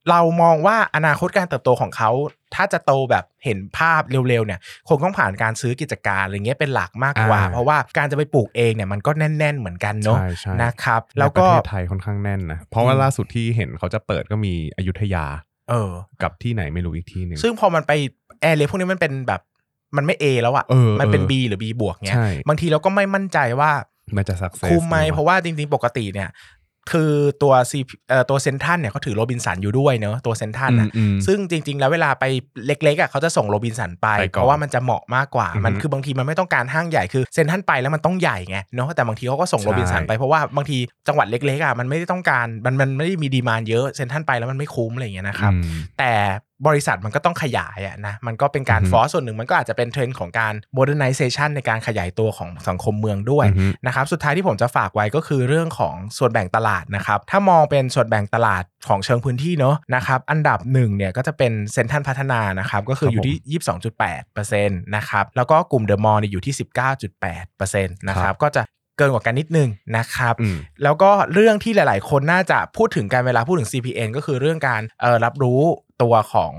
[0.09, 2.11] เรามองว่าอนาคตการเติบโตของเขา
[2.55, 15.25] ถ้าจะโตแบบเห็นภาพเร็วๆเนี่ยคงต้องผ่านการซื้อกิจการอะไรเงี้ยเป็นหลักมากกว่า อ่า เพราะว่าการจะไปปลูกเองเนี่ยมันก็แน่น ๆ เหมือนกันเนาะใช่ใช่นะครับในแล้วปก็ระเทศไทยค่อนข้างแน่นนะ เพราะว่าอืม ล่าสุดที่เห็นเขาจะเปิดก็มีอยุธยา
[15.69, 15.91] เออ
[16.23, 17.91] กับที่ไหนไม่รู้อีกที่หนึ่ง ซึ่งพอมันไป
[18.41, 19.41] area พวกนี้มันเป็นแบบ
[19.97, 23.71] มันไม่ A แล้วอะเออมันเป็นเออ B หรือ B บวกเงี้ยใช่บางทีเราก็ไม่มั่นใจว่า
[24.15, 26.29] มันจะ success คุ้มไหมเพราะว่าจริงๆปกติเนี่ย
[26.91, 27.11] คือ
[27.43, 32.25] ตัวซีเอ่อตัวเซ็นทรัลเนี่ยเขาถือโรบินสันอยู่ด้วยเนอะตัวเซ็นทรัลอือะมอืมซึ่งจริง ๆ แล้วเวลาไป
[32.67, 45.63] เล็กๆอะเขาจะส่งโรบินสันไปไปก่อนเพราะว่ามันจะเหมาะมากกว่าอือฮึมันคือบางทีมันไม่ต้องการห้างใหญ่คือเซ็นทรัลไปแล้วมันต้องใหญ่ไงเนาะแต่บางทีเขาก็ส่งใช่โรบินสันไปเพราะว่าบางทีจังหวัดเล็กๆอะมันไม่ได้ต้องการมันมันไม่ได้มี demand เยอะเซ็นทรัลไปแล้วมันไม่คุ้มอะไรอย่างเงี้ยนะครับอืม
[45.97, 46.11] แต่
[46.67, 66.55] บริษัทมันก็ต้องขยายอะนะมันก็เป็นการอือฮึฟอร์สส่วนหนึ่งมันก็อาจจะเป็นเทรนด์ของการ modernization ในการขยายตัวของสังคมเมืองด้วยอือฮึนะครับสุดท้ายที่ผมจะฝากไว้ก็คือเรื่องของส่วนแบ่งตลาดนะครับถ้ามองเป็นส่วนแบ่งตลาดของเชิงพื้นที่เนอะนะครับอันดับหนึ่งเนี่ยก็จะเป็นเซ็นทรัลพัฒนานะครับก็คืออยู่ที่ 22.8%นะครับแล้วก็กลุ่มเดอะมอลล์เนี่ยอยู่ที่
[67.21, 68.61] 19.8%นะครับก็จะ
[68.97, 75.61] เกินกว่ากันนิดนึงนะครับอืมแล้วก็เรื่องที่หลาย ๆ คนน่าจะพูดถึงการเวลาพูดถึง CPN ก็คือเรื่องการเอ่อรับรู้
[76.01, 76.53] ตัวของ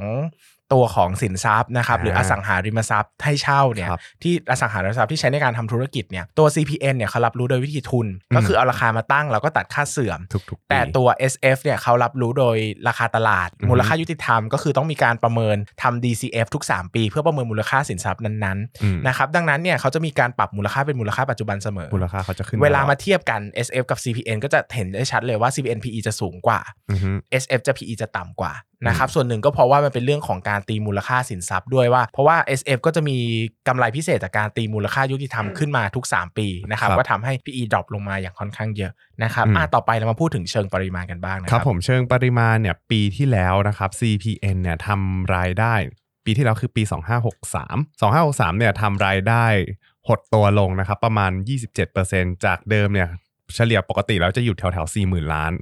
[0.74, 12.56] ตัวของสินทรัพย์นะครับอ่าหรืออสังหาริมทรัพย์ให้เช่าเนี่ยครับที่อสังหาริมทรัพย์ที่ใช้ในการทำธุรกิจเนี่ยตัว CPN เนี่ยเขารับรู้โดยวิธีทุนอืมก็คือเอาราคามาตั้งแล้วก็ตัดค่าเสื่อมทุกๆปีแต่ตัว SF เนี่ยเขารับรู้โดย
[12.88, 26.60] ราคาตลาดอือฮึมูลค่ายุติธรรมก็คือต้องมีการประเมินทำ DCF ทุก 3 ปี เพื่อประเมินมูลค่าสินทรัพย์นั้นอืมๆนะครับดังนั้นเนี่ยเขาจะมีการปรับมูลค่าเป็นมูลค่าปัจจุบันเสมอมูลค่าเขาจะขึ้นเวลาตอดมาเทียบกัน SF กับ CPN ก็จะเห็นได้ชัดเลยว่า CPN PE จะสูงกว่า
[26.90, 27.10] อือฮึ
[27.42, 28.52] SF จะ PE จะต่ำกว่า
[28.86, 33.16] นะครับส่วนหนึ่งก็เพราะว่ามันเป็นเรื่องของการตีมูลค่าสินทรัพย์ด้วยว่า เพราะว่า SF ก็จะมี
[33.68, 45.74] กำไรพิเศษจากการตีมูลค่ายุติธรรมขึ้นมาทุก 3 ปีนะครับครับก็ทำให้ PE ดรอปลงมาอย่างค่อนข้างเยอะนะครับอืมอะต่อไปเรามาพูดถึงเชิงปริมาณกันบ้างนะคครัรับบผมเชิงปริมาณเนี่ยปีที่แล้วนะครับ CPN เนี่ยทำรายได้
[46.24, 46.82] ปีที่แล้วคือปี
[47.42, 49.46] 2563 2563เนี่ยทำรายได้
[50.08, 51.30] หดตัวลงนะครับประมาณ
[51.88, 53.08] 27%จากเดิมเนี่ย
[53.54, 55.52] เฉลี่ยปกติแล้วจะอยู่แถวแถวๆ40,000ล้าน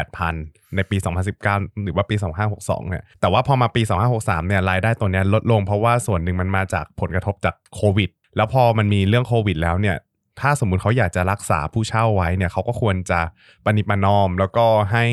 [0.00, 0.96] 38,000ในปี
[1.40, 2.16] 2019 หรือว่าปี
[2.52, 3.82] 2562เนี่ยแต่ว่าพอมาปี
[4.14, 9.96] 2563เนี่ยรายได้ตัวเนี้ยลดลงเพราะว่าส่วนหนึ่งมันมาจากผลกระทบจากโควิด แล้วพอมันมีเรื่องโควิด แล้วเนี่ย
[10.40, 13.20] ถ้าสมมุติเขาอยากจะรักษาผู้เช่าไว้เนี่ยเขาก็ควรจะ
[13.64, 15.06] ปณิปนอม แล้วก็ให้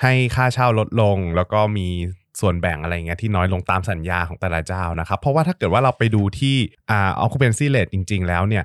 [0.00, 1.88] ให้ค่าเช่าลดลง แล้วก็มี
[2.40, 6.56] ส่วนแบ่งอะไรเงี้ยที่น้อยลงตามสัญญาของแต่ละเจ้านะครับ เพราะว่าถ้าเกิดว่าเราไปดูที่
[6.90, 8.64] อ่า occupancy rate จริง ๆ แล้วเนี่ย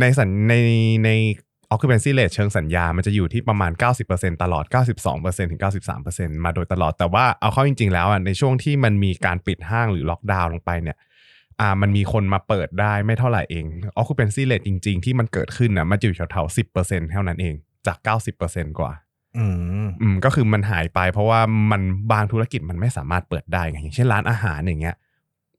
[0.00, 0.54] ในสัญใน
[1.04, 1.10] ใน
[1.72, 3.72] occupancy rate เชิงสัญญา มันจะอยู่ที่ประมาณ
[4.06, 4.64] 90%ตลอด
[5.08, 5.60] 92%ถึง
[6.02, 10.96] 93%มาโดยตลอด แต่ว่าเอาเข้าจริง ๆ แล้วอะในช่วงที่มันมีการปิดห้างหรือล็อกดาวน์ลงไปเนี่ย
[11.60, 13.64] อ่ามันมีคนมาเปิดได้ไม่เท่าไหร่เอง
[14.00, 17.54] occupancy rate จริง ๆ ที่มันเกิดขึ้นน่ะมันจะอยู่แถวๆสิบเปอร์เซ็นต์เท่านั้นเอง
[17.86, 18.92] จากเก้าสิบเปอร์เซ็นต์กว่า
[19.38, 19.46] อื
[19.84, 21.40] มอืมก็คือมันหายไปเพราะว่า
[21.70, 24.96] มันบางธุรกิจมันไม่สามารถเปิดได้ไงอย่างเช่นร้านอาหารอย่างเงี้ย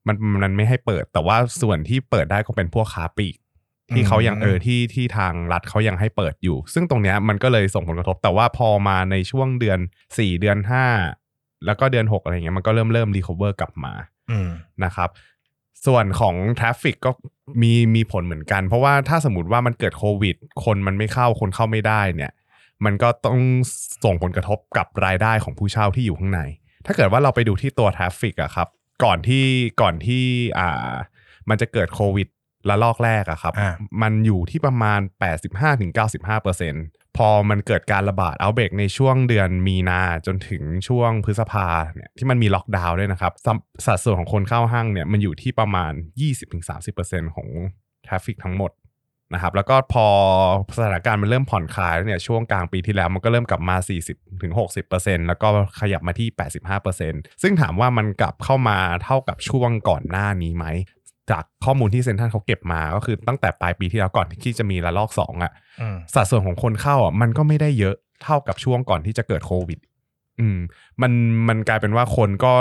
[0.08, 3.36] มันมันไม่ให้เปิดแต่ว่าส่วนที่เปิดได้ก็เป็นพวกค้าปลีก
[3.94, 9.80] ที่เขายังอืมเออที่ที่ทางรัฐเขายังให้เปิดอยู่ ซึ่งตรงเนี้ยมันก็เลยส่งผลกระทบ แต่ว่าพอมาในช่วงเดือน
[10.18, 10.86] สี่เดือนห้า
[11.66, 13.94] แล้วก็เดือนหกอะไรเงี้ยมันก็เริ่มเริ่ม recover กลับมา
[14.32, 14.50] อืม
[14.84, 15.10] นะครับ
[15.86, 17.12] ส่วนของ traffic ก็
[17.62, 22.34] มีมีผลเหมือนกัน เพราะว่าถ้าสมมติว่ามันเกิดโควิด คนมันไม่เข้าคนเข้าไม่ได้เนี่ย
[22.86, 23.40] มันก็ต้อง
[24.04, 26.42] ส่งผลกระทบกับรายได้ของผู้เช่าที่อยู่ข้างใน
[26.86, 28.68] ถ้าเกิดว่าเราไปดูที่ตัว traffic อะครับ
[29.04, 29.46] ก่อนที่
[29.82, 30.24] ก่อนที่
[30.60, 30.94] อ่า
[31.50, 32.28] มันจะเกิดโควิด
[32.70, 35.00] ระลอกแรกอะครับ อ่า มันอยู่ที่ประมาณ
[36.04, 45.94] 85-95%พอมันเกิดการระบาด outbreak ในช่วงเดือนมีนาจนถึงช่วงพฤษภาเนี่ยที่มันมีล็อกดาวน์ด้วยนะครับสัมสัดส่วนของคนเข้าห้างเนี่ยมันอยู่ที่ประมาณ
[46.64, 47.48] 20-30%ของ
[48.06, 48.72] traffic ทั้งหมด
[49.34, 50.08] นะครับแล้วก็พอ
[50.78, 53.78] สถานการณ์มันเริ่มผ่อนคลายแล้วเนี่ยช่วงกลางปีที่แล้วมันก็เริ่มกลับมา
[54.54, 55.48] 40-60%แล้วก็
[55.80, 56.28] ขยับมาที่
[56.86, 60.66] 85%ซึ่งถามว่ามันกลับเข้ามาเท่ากับช่วงก่อนหน้านี้ไหม
[61.32, 69.80] จากข้อมูลที่เซ็นทรัลเขาเก็บมาก็คือตั้งแต่ปลายปีที่แล้วก่อนที่จะมีระลอกสองอะอืมสัดส่วนของคนเข้าอะมันก็ไม่ได้เยอะเท่ากับช่วงก่อนที่จะเกิดโควิด
[70.40, 70.58] อืม
[71.02, 71.12] มัน
[71.48, 72.54] มันกลายเป็นว่าคนก็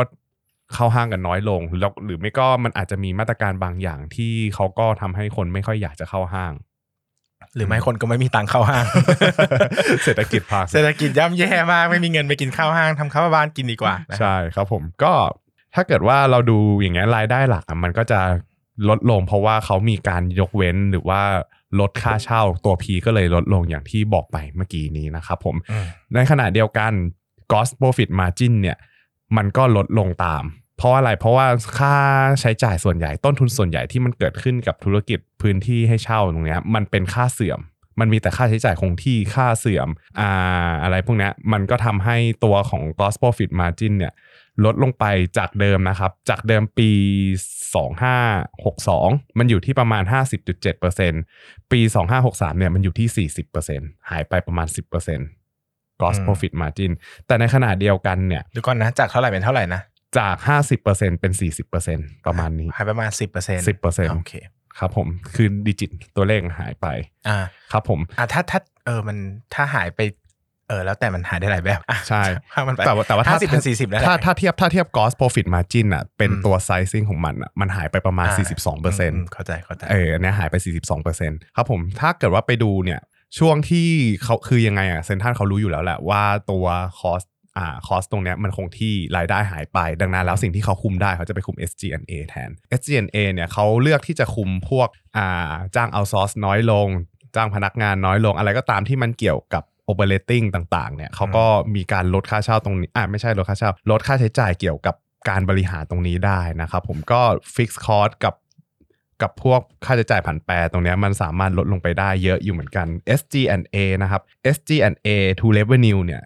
[0.75, 6.53] เข้าห้างกันน้อยลงแล้วหรือไม่ก็มันอาจจะมีมาตรการบางอย่างที่เขาก็ทำให้คนไม่ค่อยอยากจะเข้าห้าง
[7.57, 8.85] หรือไม่คนก็ไม่มีตังค์เข้าห้าง
[10.05, 15.13] เศรษฐกิจพังเศรษฐกิจย่ำแย่มากไม่มีเงินไปกินข้าวห้างทำข้าวบ้านกินดีกว่านะครับใช่ครับผมก็
[15.75, 18.21] ถ้าเกิดว่าเราดูอย่างเงี้ยรายได้หลักอะมันก็จะ
[18.89, 21.21] ลดลงเพราะว่าเขามีการยกเว้นหรือว่า
[21.81, 26.93] ลดค่าเช่าตัว P ก็เลยลดลงอย่างที่บอกไปเมื่อกี้นี้นะครับผมอืมในขณะเดียวกัน
[27.51, 28.77] gross profit margin เนี่ย
[29.37, 30.45] มันก็ลดลงตาม
[30.79, 31.47] เพราะอะไรเพราะว่า
[31.79, 31.97] ค่า
[32.41, 37.61] ใช้จ่ายส่วนใหญ่ต้นทุนส่วนใหญ่ที่มันเกิดขึ้นกับธุรกิจพื้นที่ให้เช่าตรงเนี้ยมันเป็นค่าเสื่อม
[38.01, 39.89] มันมีแต่ค่าใช้จ่ายคงที่ค่าเสื่อม
[40.21, 44.13] อ่าอะไรพวกเนี้ยมันก็ทำให้ตัวของ gross profit margin เนี่ย
[44.65, 45.05] ลดลงไป
[45.39, 46.91] จากเดิมนะครับ จากเดิมปี
[47.75, 50.03] 2562 มันอยู่ที่ประมาณ
[50.63, 51.81] 50.7%ปี
[52.21, 53.29] 2563เนี่ยมันอยู่ที่
[53.69, 56.93] 40%หายไปประมาณ 10% gross อืม profit margin
[57.27, 59.81] แต่ในขณะเดียวกันเนี่ยเดี๋ยวก่อนนะ จากเท่าไหร่เป็นเท่าไหร่นะ
[60.19, 60.37] จาก
[60.79, 61.33] 50%เป็น
[61.79, 64.33] 40%ประมาณนี้ หายประมาณสิบเปอร์เซ็นต์10%โอเค
[64.79, 66.87] ครับผมคือดิจิตตัวเลขหายไป
[67.29, 67.39] อ่า
[67.73, 69.17] ครับผมอะถ้าถ้าเออมัน
[69.55, 70.01] ถ้าหายไป
[70.69, 72.23] เออแล้วแต่มันหายได้หลายแบบอะใช่
[72.55, 83.01] ถ้ามันไปแต่ว่าแต่ว่าถ้าห้าสิบเป็นสี่สิบแล้วถ้าถ้าเทียบถ้าเทียบ gross profit margin อะเป็นอืมตัว sizing ของมันอะมันหายไปประมาณ 42เปอร์เซ็นต์เข้าใจเข้าใจเอออันเนี้ยหายไป 42เปอร์เซ็นต์ครับผมถ้าเกิดว่าไปดูเนี่ย
[83.39, 83.89] ช่วงที่
[84.23, 86.67] เขาคือยังไงอะเซนทันเขารู้อยู่แล้วแหละว่าตัว
[87.01, 87.23] คอส
[87.59, 96.89] อ่าคอสตรงเนี้ยมันคงที่รายได้หายไป ดังนั้นแล้วสิ่งที่เขาคุมได้เขาจะไปคุม SG&A แทน SG&A เนี่ยเขาเลือกที่จะคุมพวกอ่าจ้างเอาซอร์สน้อยลง
[97.37, 101.45] จ้างพนักงานน้อยลง อะไรก็ตามที่มันเกี่ยวกับ operating ต่างๆ เนี่ยเขาก็
[101.75, 104.95] มีการลดค่าเช่าตรงนี้อ่าไม่ใช่ลดค่าเช่า ลดค่าใช้จ่ายเกี่ยวกับ
[105.29, 107.21] การบริหารตรงนี้ได้นะครับ ผมก็
[107.55, 108.35] fixed cost กับ
[109.23, 112.87] กับพวกค่าใช้จ่ายผันแปรตรงเนี้ยมันสามารถลดลงไปได้เยอะอยู่เหมือนกัน
[113.19, 114.23] SG&A นะครับ
[114.55, 115.09] SG&A
[115.41, 116.23] to revenue เนี่ย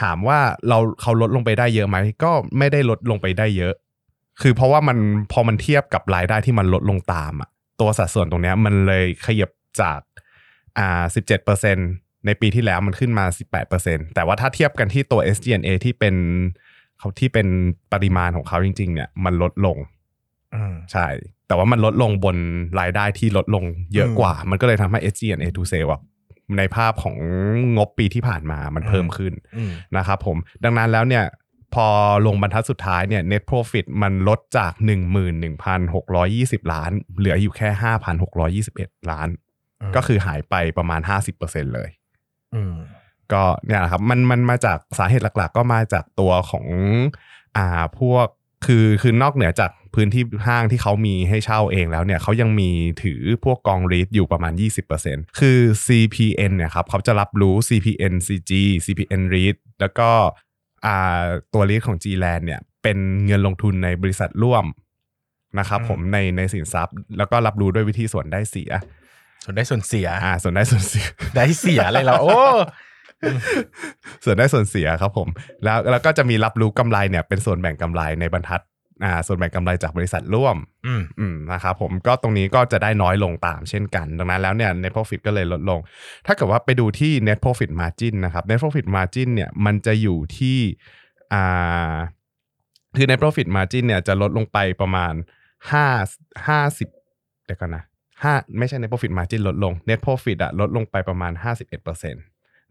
[0.00, 3.74] ถามว่าเราเขาลดลงไปได้เยอะไหมก็ไม่ได้ลดลงไปได้เยอะ
[4.42, 4.98] คือเพราะว่ามัน
[5.32, 7.48] พอมันเทียบกับรายได้ที่มันลดลงตามอะ
[7.80, 10.00] ตัวสัดส่วนตรงเนี้ยมันเลยขยับจาก
[10.78, 11.76] อ่าสิบเจ็ดเปอร์เซ็น
[12.28, 16.14] ในปีที่แล้วมันขึ้นมาสิบแปดเปอร์เซ็นแต่ว่าถ้าเทียบกันที่ตัว SG&A ที่เป็น
[16.98, 17.46] เขาที่เป็น
[17.92, 19.78] ปริมาณของเขาจริง ๆ เนี่ย มันลดลง
[20.54, 21.06] อืมใช่
[21.46, 22.36] แต่ว่ามันลดลงบน
[22.80, 23.64] รายได้ที่ลดลง
[23.94, 26.00] เยอะกว่า มันก็เลยทำให้ SG&A to sale อะ
[26.58, 27.16] ในภาพของ
[27.76, 31.24] งบปีที่ผ่านมามันเพิ่มขึ้นอืมนะครับผม ดังนั้นแล้วเนี่ย
[31.74, 31.86] พอ
[32.26, 34.72] ลงบรรทัดสุดท้ายเนี่ย net profit มันลดจาก
[35.92, 37.68] 11,620 ล้าน เหลืออยู่แค่
[38.40, 39.28] 5,621 ล้าน
[39.80, 41.00] อืมก็คือหายไปประมาณ
[41.38, 41.97] 50%เลยอืม
[43.32, 46.66] ก็เนี่ยแหละครับมันมันมาจากสาเหตุหลัก ๆ ก็มาจากตัวของ
[47.56, 47.66] อ่า
[47.98, 48.26] พวก
[48.66, 52.70] คือคือนอกเหนือจากพื้นที่ห้างที่เขามีให้เช่าเองแล้วเนี่ยเขายังมี
[53.02, 54.52] ถือพวกกองรีดอยู่ประมาณ
[54.96, 58.52] 20%คือ CPN เนี่ยครับเขาจะรับรู้ CPN CG
[58.84, 60.10] CPN REIT แล้วก็
[60.86, 64.64] อ่าตัว REIT ของ G-Land เนี่ยเป็นเงินลงทุนในบริษัทร่วม
[65.58, 68.70] นะครับอืมผมในในสินทรัพย์ แล้วก็รับรู้ด้วยวิธีส่วนได้เสีย
[69.44, 72.32] ส่วนได้ส่วนเสีย อ่า ส่วนได้ส่วนเสีย ได้เสียอะไรเราโอ้
[74.24, 75.28] ส่วนได้ส่วนเสียครับผม
[75.64, 78.62] แล้วแล้วก็จะมีรับรู้กำไรเนี่ยเป็นส่วนแบ่งกำไรในบรรทัด
[79.04, 85.80] อ่าส่วนแบ่งกำไรจากบริษัทร่วม อืมอืมนะครับผมก็ตรงนี้ก็จะได้น้อยลงตามเช่นกัน ดังนั้นแล้วเนี่ย net profit ก็เลยลดลง
[86.26, 90.58] ถ้าเกิดว่าไปดูที่ net profit margin นะครับ net profit margin เนี่ยมันจะอยู่ที่
[91.32, 91.96] อ่า
[92.96, 95.14] คือ net profit margin เนี่ยจะลดลงไปประมาณ
[95.70, 95.86] ห้า
[96.46, 96.88] ห้าสิบ
[97.46, 97.84] เดี๋ยวกันนะ
[98.22, 101.32] ห้าไม่ใช่ net profit margin ลดลง net profit อะลดลงไปประมาณ
[101.82, 102.12] 51%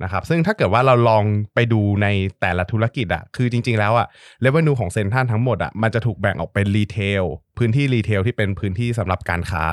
[0.04, 1.24] นะครับซึ่งถ้าเกิดว่าเราลอง
[1.56, 2.08] ไปดูใน
[2.42, 4.08] แต่ละธุรกิจอะคือจริง ๆ แล้วอะ
[4.46, 7.24] revenue ของเซ็นทรัลทั้งหมดอะมันจะถูกแบ่งออกเป็น retail
[7.58, 9.66] พื้นที่ retail ที่เป็นพื้นที่สำหรับการค้า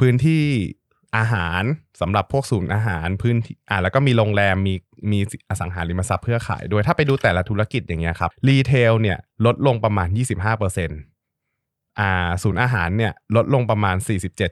[0.00, 0.42] พื้นที่
[1.16, 1.62] อาหาร
[2.00, 4.74] สำหรับพวกศูนย์อาหารพื้นที่อ่าแล้วก็มีโรงแรมมี
[5.12, 11.11] มีอสังหาริมทรัพย์เพื่อขายด้วยถ้าไปดูแต่ละธุรกิจอย่างเงี้ยครับ retail เนี่ยลดลงประมาณ 25%อ่า
[12.42, 13.96] ศูนย์อาหารเนี่ยลดลงประมาณ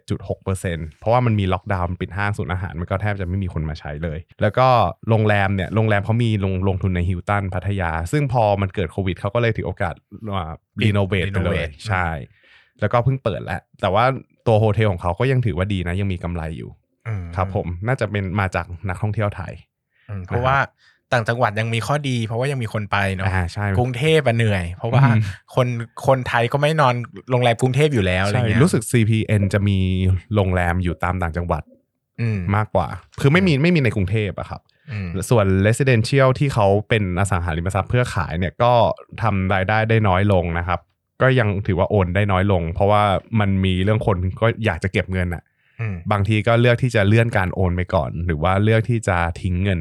[0.07, 4.69] 47.6%เพราะว่ามันมีล็อกดาวน์ปิดห้างศูนย์อาหารมันก็แทบจะไม่มีคนมาใช้เลย แล้วก็
[5.09, 9.95] โรงแรมเนี่ยโรงแรมเขามีลงลงทุนในฮิลตันพัทยา ซึ่งพอมันเกิดโควิดเขาก็เลยถือโอกาส
[10.83, 12.09] renovate ไปเลย renovate ใช่
[12.81, 14.05] แล้วก็เพิ่งเปิดแล้วแต่ว่า
[14.47, 16.71] ตัว hotel ของเขาก็ยังถือว่าดีนะ ยังมีกำไรอยู่
[17.09, 19.53] อืมครับผมน่าจะเป็นมาจากนักท่องเที่ยวไทย
[20.11, 20.57] อืมเพราะว่า
[21.13, 25.23] ต่างจังหวัดยังมีข้อดี เพราะว่ายังมีคนไปเนาะอ่าใช่กรุงเทพอะเหนื่อย เพราะว่าอืม
[25.55, 25.67] คน
[26.07, 26.95] คนไทยก็ไม่นอน
[27.31, 29.79] โรงแรมกรุงเทพอยู่แล้วอะไรใช่เงี้ยรู้สึก CPN จะมี
[30.35, 31.63] โรงแรมอยู่ตามต่างจังหวัด
[32.21, 32.87] อืมมากกว่า
[33.21, 34.61] คือไม่มีไม่มีในกรุงเทพอะครับ
[34.93, 38.73] อืมส่วน residential ที่เขาเป็นอสังหาริมทรัพย์เพื่อขายเนี่ยก็
[39.23, 40.81] ทำรายได้ได้น้อยลงนะครับ
[41.23, 43.03] ก็ยังถือว่าโอนได้น้อยลง เพราะว่า
[43.41, 45.43] มันมีเรื่องคนก็อยากจะเก็บเงินอะ
[45.81, 49.81] อืม บางทีก็เลือกที่จะเลื่อนการโอนไปก่อน หรือว่าเลือกที่จะทิ้งเงิน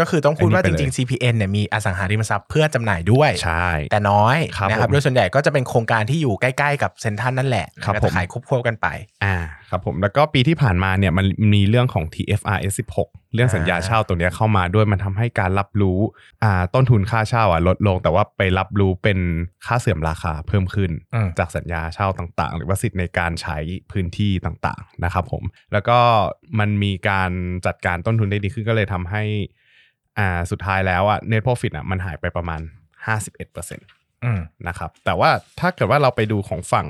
[0.00, 8.86] ก็คือต้องพูดว่าอันจนี้ไปเลยริงๆ CPN เนี่ยมีอสังหาริมทรัพย์เพื่อจำหน่ายด้วย ใช่ แต่น้อยครับนะครับผมโดยส่วนใหญ่ก็จะเป็นโครงการที่อยู่ใกล้ๆกับเซ็นทรัลนั่นแหละครับแล้วผก็มขายควบคู่กันไป
[9.24, 9.36] อ่า
[9.70, 15.98] ครับผม แล้วก็ปีที่ผ่านมาเนี่ยมันมีเรื่องของ TFRS 16 เรื่องสัญญาเช่าตัวเนี้ยเข้ามาด้วยมันทำให้การรับรู้
[16.44, 19.18] อ่าต้นทุนค่าเช่าอะลดลง แต่ว่าไปรับรู้เป็น
[19.66, 23.58] ค่าเสื่อมราคาเพิ่มขึ้นอืมจากสัญญาเช่าต่างๆ หรือว่าสิทธิ์ในการใช้
[23.92, 25.98] พื้นที่ต่างๆนะครับผม แล้วก็
[26.58, 27.30] มันมีการ
[27.66, 29.22] จัดการต้นทุนได้ดีขึ้นก็เลยทำให้
[30.18, 32.60] อ่าสุดท้ายแล้วอะ net profit อะมันหายไปประมาณ
[33.22, 36.88] 51%อืมนะครับแต่ว่าถ้าเกิดว่าเราไปดูของฝั่ง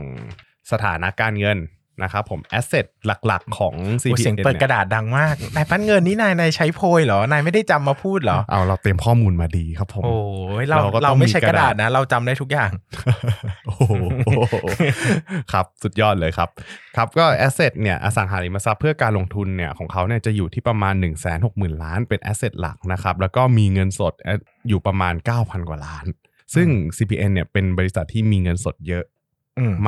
[0.73, 1.59] สถานะการเงิน
[2.03, 2.87] นะครับผม asset
[3.27, 10.15] หลักๆ ของโอ้ CPN เสียงเปิดกระนี่ยดังมาก นายปั้นเงินนี่นายนายใช้โพยเหรอนายไม่ได้จำมาพูดเหรอเอาเราเตรียมข้อมูลมาดีครับผมโอ้
[10.63, 12.71] ยเราเราก็ต้องเราไม่ใช่มีกกระระดาดาษษนะ เราจำได้ทุกอย่าง
[13.67, 13.93] โอ้โห
[15.53, 16.49] ครับสุดยอดเลยครับ
[16.97, 24.15] ครับก็ asset เนี่ยอสังหาริมทรัพย์เพื่อการลงทุนเนี่ยของเขาเนี่ยจะอยู่ที่ประมาณ 1 6 0 0 0 0 ล้านเป็น asset หลักนะครับแล้วก็มีเงินสด
[24.69, 26.07] อยู่ประมาณ 9,000 กว่าล้าน
[26.55, 29.20] ซึ่ง CPN เนี่ยเป็นบริษัทที่มีเงินสดเยอะอืม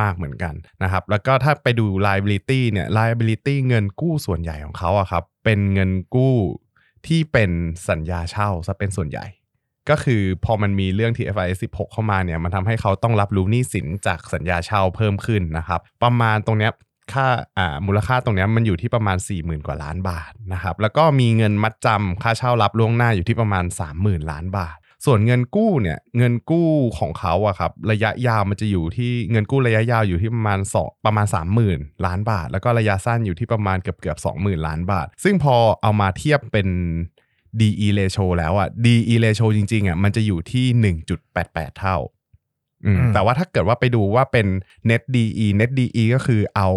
[0.00, 6.36] มากเหมือนกันนะครับแล้วก็ถ้าไปดู liability เนี่ย liability เงินกู้ส่วนใหญ่ของเขาอะครับเป็นเงินกู้
[7.06, 7.50] ที่เป็น
[7.88, 9.26] สัญญาเช่าซะเป็นส่วนใหญ่
[9.90, 16.72] ก็คือพอมันมีเรื่อง TFIS 16 เข้ามาเนี่ยมันทำให้เขาต้องรับรู้หนี้สินจากสัญญาเช่าเพิ่มขึ้นนะครับประมาณตรงเนี้ย
[17.12, 17.26] ค่า
[17.58, 23.64] อ่ามูลค่าตรงเนี้ยมันอยู่ที่ประมาณ 40,000 กว่าล้านบาทนะครับแล้วก็มีเงินมัดจำค่าเช่ารับล่วงหน้าอยู่ที่ประมาณ
[23.98, 31.26] 30,000 ล้านบาท ส่วนเงินกู้เนี่ยเงินกู้ของเขาอะครับระยะยาวมันจะอยู่ที่เงินกู้ระยะยาวอยู่ที่ประมาณสองประมาณ
[31.66, 36.68] 30,000 ล้านบาท แล้วก็ระยะสั้นอยู่ที่ประมาณเกือบเกือบ20,000 ล้านบาท ซึ่งพอเอามาเทียบเป็น
[37.60, 41.96] DE ratio แล้วอะ DE ratio จริงๆอะมันจะอยู่ที่ 1.88 เท่า
[42.84, 44.46] อืมอืมแต่ว่าถ้าเกิดว่าไปดูว่าเป็น
[44.90, 46.68] net DE net DE ก็คือเอา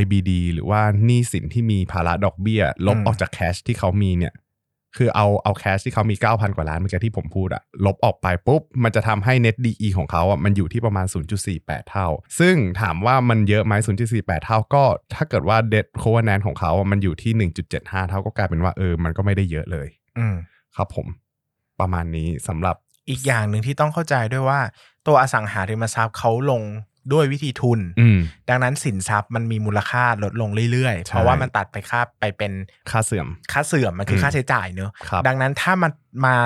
[0.00, 4.34] IBD หรือว่าหนี้สินที่มีภาระดอกเบี้ย ลบออกจากแคชที่เขามีเนี่ย
[4.96, 11.06] คือเอาเอาแคชที่เขามี 9,000 กว่าล้านเมื่อกี้ที่ผมพูดอะลบออกไปปุ๊บ มันจะทำให้ net DE ของเขาอะมันอยู่ที่ประมาณ
[11.48, 12.06] 0.48 เท่า
[12.38, 13.72] ซึ่งถามว่ามันเยอะไหม
[14.10, 20.36] 0.48 เท่าก็ ถ้าเกิดว่า debt covenant ของเขาอะมันอยู่ที่ 1.75 เท่าก็กลายเป็นว่าเออมันก็ไม่ได้เยอะเลย อืม
[20.76, 21.06] ครับผม
[21.80, 22.76] ประมาณนี้สำหรับ
[23.10, 24.60] อีกอย่างหนึ่งที่ต้องเข้าใจด้วยว่า
[25.06, 26.62] ตัวอสังหาริมทรัพย์เขาลง
[27.12, 28.18] ด้วยวิธีทุนอืม
[28.50, 32.52] ดังนั้นสินทรัพย์มันมีมูลค่าลดลงเรื่อยๆใช่เพราะว่ามันตัดไปค่าไปเป็น
[32.90, 35.90] ค่าเสื่อม ค่าเสื่อมมันคืออมค่าใช้จ่ายเนอะครับดังนั้นถ้ามัน
[36.26, 36.36] มา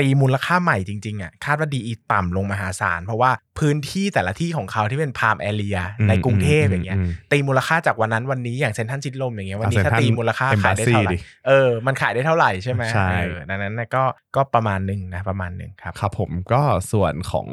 [0.00, 1.80] ตีมูลค่าใหม่จริงๆอะคาดว่าดี
[2.12, 14.04] ต่ำลงมหาศาล เพราะว่าพื้นที่แต่ละที่ของเขาที่เป็นพามแอเรียอืมในกรุงเทพอืมอย่างเงี้ยอืมตีมูลค่าจากวันนั้นวันนี้อย่างเซนทรันชิดลมอย่างเงี้ยวันนี้เอาถ้า Central ตีมูลค่าขายได้เท่าไหร่ Embassy ดิเออมันขายได้เท่าไหร่ใช่ไหมใช่เออดังนั้นนะก็
[14.36, 17.48] ก็ประมาณหนึ่งนะประมาณหนึ่งครับครับผมก็ส่วนของ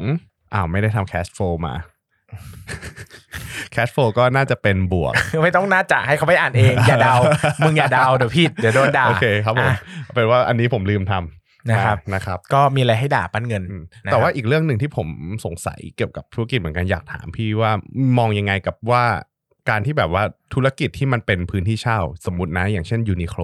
[0.54, 1.74] อ้าวไม่ได้ทำ cash flow มา
[3.74, 7.14] cash flow ก็น่าจะเป็นบวก ไม่ต้องน่าจะให้เขาไปอ่านเอง อย่าเดา
[7.60, 9.76] มึงอย่าเดาเดี๋ยวผิดเดี๋ยวโดนด่า โอเคครับผมอะ
[10.14, 15.08] เป็นว่าอันนี้ผมลืมทำนะครับนะครับ ก็มีอะไรให้ด่าปั้นเงินอืมนะครับแต่ว่าอีกเรื่องหนึ่งที่ผม
[15.44, 17.70] สงสัยเกี่ยวกับธุรกิจเหมือนกันอยากถามพี่ว่า
[18.18, 19.04] มองยังไงกับว่า
[19.70, 20.22] การที่แบบว่า
[20.54, 23.42] ธุรกิจที่มันเป็นพื้นที่เช่า สมมตินะ อย่างเช่นยูนิโคล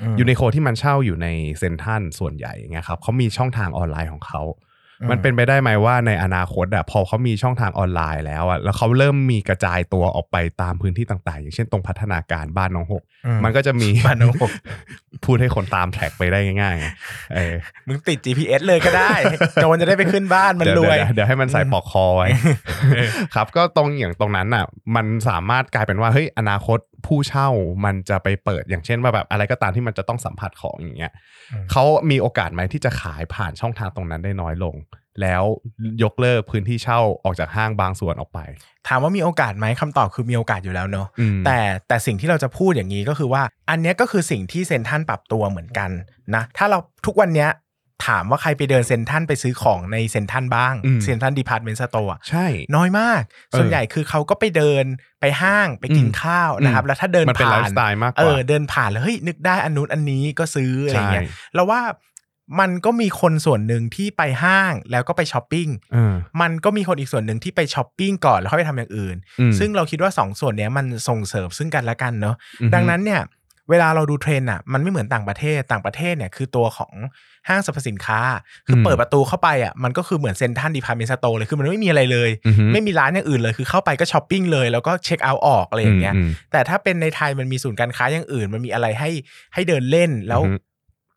[0.00, 4.67] อืมยูนิโคลที่มันเช่าอยู่ในเซ็นทรัลส่วนใหญ่อย่างเงี้ยครับเขามีช่องทางออนไลน์ของเขาอื
[5.06, 14.52] มมันเป็นไปได้ไหมว่าในอนาคตอะพอเขามีช่องทางออนไลน์แล้วอะแล้วเขาเริ่มมีกระจายตัวออกไปตามพื้นที่ต่างๆ อย่างเช่นตรงพัฒนาการบ้านน้องหกอืมมันก็จะมีบ้านน้องหก
[15.24, 16.86] พูดให้คนตามแท็กไปได้ง่ายๆไง
[17.34, 17.54] เออ
[17.86, 19.14] มึงติด GPS เลยก็ได้
[19.54, 22.28] โจรจะได้ไปขึ้นบ้านมันเดี๋ยวรวยเดี๋ยวเดี๋ยวให้มันใส่ปลอกคอไว้
[23.34, 24.64] ครับ ก็ตรงอย่างตรงนั้นอะ
[24.96, 27.48] มันสามารถกลายเป็นว่าเฮ้ยอนาคตผู้เช่า
[27.84, 31.12] มันจะไปเปิดอย่างเช่นว่าแบบอะไรก็ตามที่มันจะต้องสัมผัสของอย่างเงี้ย
[31.52, 34.74] อืมเขามีโอกาสไหมที่จะขายผ่านช่องทางตรงนั้นได้น้อยลง
[35.22, 35.42] แล้ว
[36.02, 38.38] ยกเลิกพื้นที่เช่าออกจากห้างบางส่วนออกไป
[38.88, 41.58] ถามว่ามีโอกาสไหมคำตอบคือมีโอกาสอยู่แล้วเนอะอืมแต่
[41.88, 45.90] แต่สิ่งที่เราจะพูดอย่างนี้ก็คือว่า อันเนี้ยก็คือสิ่งที่เซ็นทรัลปรับตัวเหมือนกัน
[46.34, 47.48] นะถ้าเราทุกวันเนี้ย
[48.06, 53.22] ถามว่าใครไปเดินเซ็นทรัลไปซื้อของในเซ็นทรัลบ้างอืมเซ็นทรัล department store ใช่ น้อยมาก
[53.56, 54.84] ส่วนใหญ่คือเขาก็ไปเดิน
[55.20, 61.80] ไปห้างไปกินอืมข้าวนะครับ แล้วถ้าเดินมันเป็นผ่าไลนฟ์สไตล์มากกว่าเออเดินผ่านแล้วเฮ้ยนึกได้อันนู้นอันนี้ก็ซื้ออะไรเงี้ยใช่แล้วว่า
[62.60, 73.20] มันก็มีคนส่วนหนึ่งที่ไปห้างแล้วก็ไปช้อปปิ้งเออมันก็มีคนอีกส่วนหนึ่งที่ไปช้อปปิ้งก่อนแล้วค่อยไปทำอย่างอื่นอืมซึ่งเราคิดว่าสองส่วนเนี้ยมันส่งเสริมซึ่งกันและกันเนาะอือฮึดังนั้นเนี่ย
[73.70, 76.92] เวลาเราดูเทรนด์อะมันไม่เหมือนต่างประเทศต่างประเทศเนี่ยคือตัวของ
[77.48, 78.20] ห้างสรรพสินค้า
[78.66, 89.10] คืออมเปิดประตูเข้าไปอะมันก็คือเหมือนเซ็นทรัล department store เลยคือมันไม่มีอะไรเลยอือฮึไม่มีร้านอย่างอื่นเลยคือเข้าไปก็ช้อปปิ้งเลย แล้วก็เช็คเอาท์ออกอะไรอย่างเงี้ยอืมแต่ถ้าเป็นในไทยมันมีศูนย์การค้าอย่างอื่น มันมีอะไรให้
[89.54, 90.67] ให้เดินเล่นแล้วอือฮึ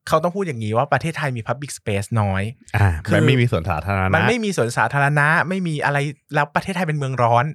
[0.07, 2.43] เขาต้องพูดอย่างนี้ว่าประเทศไทยมี Public Space น้อย
[2.77, 5.97] อ่าคือมันไม่มีส่วนสาธารณะ มันไม่มีสวนสาธารณะ ไม่มีอะไร
[6.35, 7.45] แล้วประเทศไทยเป็นเมืองร้อน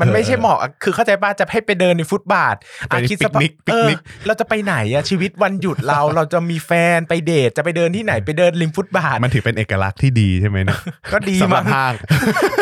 [0.00, 2.56] มันไม่ใช่เหมาะคือเข้าใจป่ะจะให้ไปเดินในฟุตบาท
[2.88, 10.78] ไปอะคิดสภาพปิกนิกเออปิกนิกเราจะไปไหนอะชีวิตวันหยุดเราเราจะมีแฟนไปเดทจะไปเดินที่ไหนไปเดินริมฟุตบาท มันถือเป็นเอกลักษณ์ที่ดีใช่ไหมนะ
[11.12, 11.92] ก็ดีมากสำหรับห้าง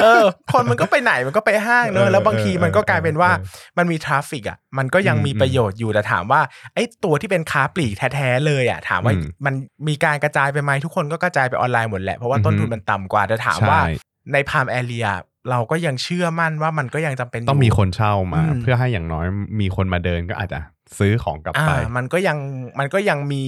[0.02, 6.40] เออ คนมันก็ไปไหนมันก็ไปห้างเนเออะอแล้วบางทีเออมันก็กลายเป็นว่าเออมันมี traffic อะมันก็ยังอืมมีประโยชน์อยู่แต่ถามว่า
[6.74, 9.54] ไอ้ตัวที่เป็นค้าปลีกแท้ๆเลยอะถามว่าอืมมัน
[9.88, 13.90] มีการกระจายไปไหมทุกคนก็กระจายไปออนไลน์หมดแหละ เพราะว่าต้นทุนมันต่ำกว่าแต่ถามว่าใช่
[14.32, 15.06] ในพามแอเรีย
[15.50, 19.26] เราก็ยังเชื่อมั่นว่ามันก็ยังจำเป็นยู่ต้องมีคนเช่ามาอืมเพื่อให้อย่างน้อย
[19.60, 20.58] มีคนมาเดินก็อาจจะ
[20.98, 22.38] ซื้อของกลับอ่าไป มันก็ยัง
[22.78, 23.42] มันก็ยังมี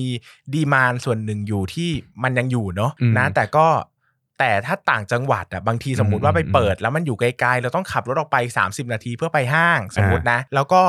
[0.55, 1.91] ดีมานส่วนหนึ่งอยู่ที่
[2.23, 3.67] มันยังอยู่เนาะอืมนะแต่ก็
[4.39, 10.83] แต่ถ้าต่างจังหวัดอะบางทีสมมติว่าไปเปิด แล้วมันอยู่ไกลๆ เราต้องขับรถออกไป 30 นาทีเพื่อไปห้างสมมตินะ แล้วก็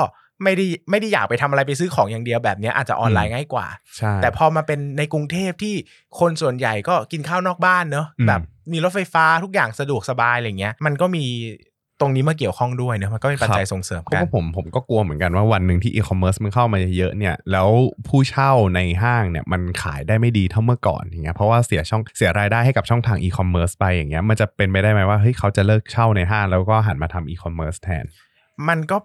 [0.43, 5.75] ไม่ได้ไม่ได้อยากไปทำอะไรไปซื้อของอย่างเดียวแบบเนี้ยอาจจะออนไลน์ง่ายกว่าใช่แต่พอมาเป็นในกรุงเทพที่
[6.19, 11.25] คนส่วนใหญ่ก็กินข้าวนอกบ้านเนอะอืมแบบมีรถไฟฟ้าทุกอย่างสะดวกสบายอะไรเงี้ยมันก็มี
[12.01, 17.69] ตรงนี้มาเกี่ยวข้องด้วยเนอะมันก็เป็นปัจจัยส่งเสริมเพกัราะนว่าผมผมก็กลัวเหมือนกันว่าวันหนึ่งที่อีคอมเมิร์ซมันเข้ามาเยอะๆเนี่ยแล้ว
[18.07, 28.03] ผู้เช่าในห้างเนี่ยมันขายได้ไม่ดีเท่าเมื่อก่อนอย่างเงี้ยเพราะว่าเสียช่องเสียรายได้ให้กับช่องทางอีคอมเมิร์ซไปอย่างเงี้ยมันจะเป็นไปได้ไหมว่าเฮ้ยเขาจะเลิกเช่าในห้างแล้วก็หันมาทำอีคอมเมิร์ซแทน
[28.67, 28.97] มันก็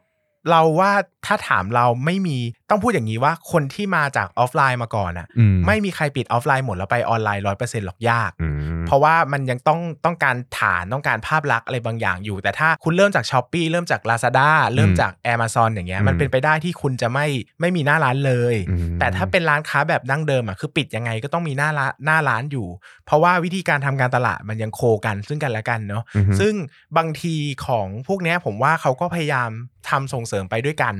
[0.50, 0.92] เราว่า
[1.26, 2.38] ถ้าถามเราไม่มี
[2.72, 17.26] ต้องพูดอย่างนี้ว่าคนที่มาจากออฟไลน์มาก่อนอะอืมไม่มีใครปิดออฟไลน์หมดแล้วไปออนไลน์ร้อยเปอร์เซ็นต์หรอกยากอืมเพราะว่ามันยังต้องต้องการฐานต้องการภาพลักษณ์อะไรบางอย่างอยู่ แต่ถ้าคุณเริ่มจาก Shopee เริ่มจาก Lazada เริ่มจาก Amazon อย่างเงี้ยอืมมันเป็นไปได้ที่คุณจะไม่
[17.60, 22.66] ไม่มีหน้าร้านเลยอืมแต่ถ้าเป็นร้านค้าแบบดั้งเดิมอะคือปิดยังไงก็ต้องมีหน้าร้านหน้าร้านอยู่
[23.06, 26.54] เพราะว่าวิธีการทำการตลาดมันยังโคกันซึ่งกันและกันเนาะอือฮึซึ่ง
[26.96, 27.34] บางที
[27.66, 29.50] ของพวกเนี้ยผมว่าเขาก็พยายาม
[29.90, 30.94] ทำส่งเสริมไปด้วยกัน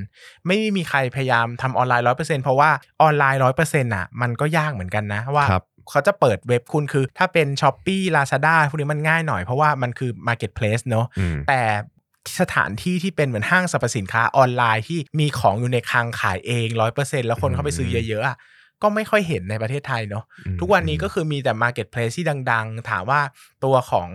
[0.46, 2.70] ไม่มีใครพยายามทำออนไลน์ร้อยเปอร์เซ็นเพราะว่า
[3.02, 11.60] ออนไลน์ร้อยเปอร์เซ็นต์อะมันก็ยากเหมือนกันนะว่าครับเขาจะเปิดเว็บคุณคือถ้าเป็น Shopee Lazada พวกนี้มันง่ายหน่อยเพราะว่ามันคือ Marketplace เนอะอืมแต่
[12.40, 18.36] สถานที่ที่เป็นเหมือนห้างสรรพสินค้าออนไลน์ที่มีของอยู่ในคลังขายเองร้อยเปอร์เซ็นต์แล้วคนเข้าไปซื้อเยอะๆอะ
[18.82, 23.20] ก็ไม่ค่อยเห็นในประเทศไทยเนาะอืมทุกวันนี้ก็คือมีแต่ Marketplace ที่ดัง ๆ ถามว่า
[23.64, 24.08] ตัวของ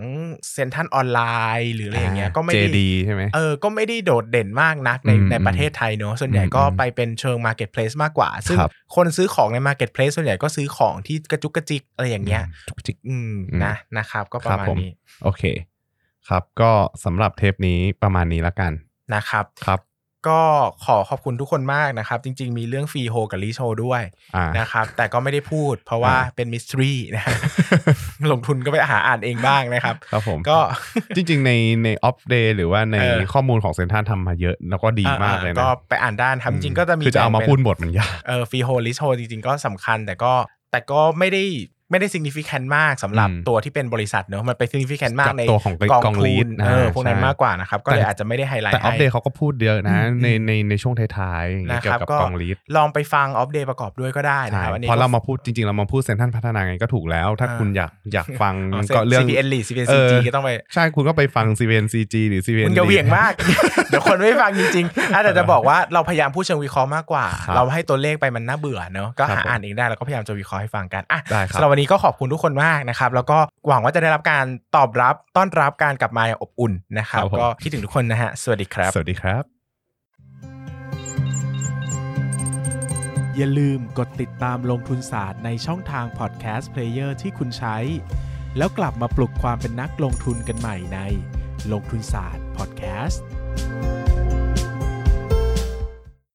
[0.52, 1.20] เซ็นทรัลออนไล
[1.60, 14.90] น์หรืออะไรอย่างเงี้ยก็ไม่ได้ JD ใช่ไหมเออก็ไม่ได้โดดเด่นมากนักในอืมในประเทศไทยเนอะส่วนใหญ่ก็อืมไปเป็นเชิง Marketplace มากกว่า ซึ่งครับคนซื้อของใน Marketplace ส่วนใหญ่ก็ซื้อของที่กระจุกกระจิกอะไรอย่างเงี้ยจุกจิกอืมอืมนะนะครับ ก็ประมาณครับผมนี้
[15.24, 15.42] โอเค
[16.28, 16.70] ครับก็
[17.04, 18.72] สำหรับเทปนี้ประมาณนี้ละกัน
[19.14, 19.80] นะครับครับ
[20.28, 20.40] ก็
[20.84, 24.02] ขอขอบคุณทุกคนมากนะครับ จริง ๆ มีเรื่องฟรีโฮกับลีโชด้วย
[24.36, 27.24] อ่านะครับ แต่ก็ไม่ได้พูด เพราะว่าอ่าเป็นมิสทรีนะ
[28.32, 30.58] ลงทุนก็ไปหาอ่านเองบ้างนะครับครับผมก็
[31.16, 31.52] จริง ๆ ใน
[31.84, 40.32] ในออฟเดย์หรือว่าในเออข้อมูลของเซนทรันทำมาเยอะ แล้วก็ดีมากเลยนะ ก็ไปอ่านได้นะครับจริงๆก็จะมีคือจะเอามาแบ่งเป็นพูดบทมันยากเออฟรีโฮลิสโฮจริง ๆ ก็สำคัญแต่ก็
[40.70, 41.44] แต่ก็ไม่ได้
[41.90, 59.86] ไม่ได้ significant มากสำหรับอืมตัวที่เป็นบริษัทเนอะมันไป significant มากกับในตัวของกองกองทุ lead นนะเออพวกนั้นใช่มากกว่านะครับ ก็เลยแต่อาจจะไม่ได้ไฮไลท์แต่ออฟให้เดย์เขาก็พูดเยอะนะอืมในในในช่วงท้ายๆอย่างเงี้ยนะเกี่คยรับวกับก็กองลีดลองไปฟัง Opp Day ประกอบด้วยก็ได้นะใช่ครับอันนี้เพราะก็เรามาพูดจริงๆ เรามาพูดเซ็นทรัลพัฒนาไงก็ถูกแล้ว ถ้าอ่าคุณอยากอยากฟังอ๋อก็เรื่อง CPNREIT CPN
[59.88, 63.32] เอ CG อก็ต้องไป ใช่คุณก็ไปฟัง CPNCG หรือ CPN มึงจะเหวี่ยงมาก
[63.88, 73.38] เดี๋ยวคนไม่ฟังจริงๆอาจจะจะบอกว่าเราพยายามพูดเชิงวิเคราะห์มากกว่าครับเราให้ตัวเลขไปมันน่าเบื่อเนอะก็ครับหาผมอ่านเองได้แล้วก็พยายามจะวิเคราะห์ให้ฟังกันอะได้ครับสำหรับวันนี้ก็ขอบคุณทุกคนมากนะครับ แล้วก็
[73.68, 74.44] หวังว่าจะได้รับการ
[74.76, 79.42] ตอบรับต้อนรับการกลับมาอย่างอบอุ่นนะครับครับผมก็คิดถึงทุกคนนะฮะสวัสดีครับ สวัสดีครับ
[83.36, 87.76] อย่าลืมกดติดตามลงทุนศาสตร์ในช่องทางพอดแคสต์เพลเยอร์ที่คุณใช้
[88.56, 90.98] แล้วกลับมาปลุกความเป็นนักลงทุนกันใหม่ใน
[91.72, 93.24] ลงทุนศาสตร์พอดแคสต์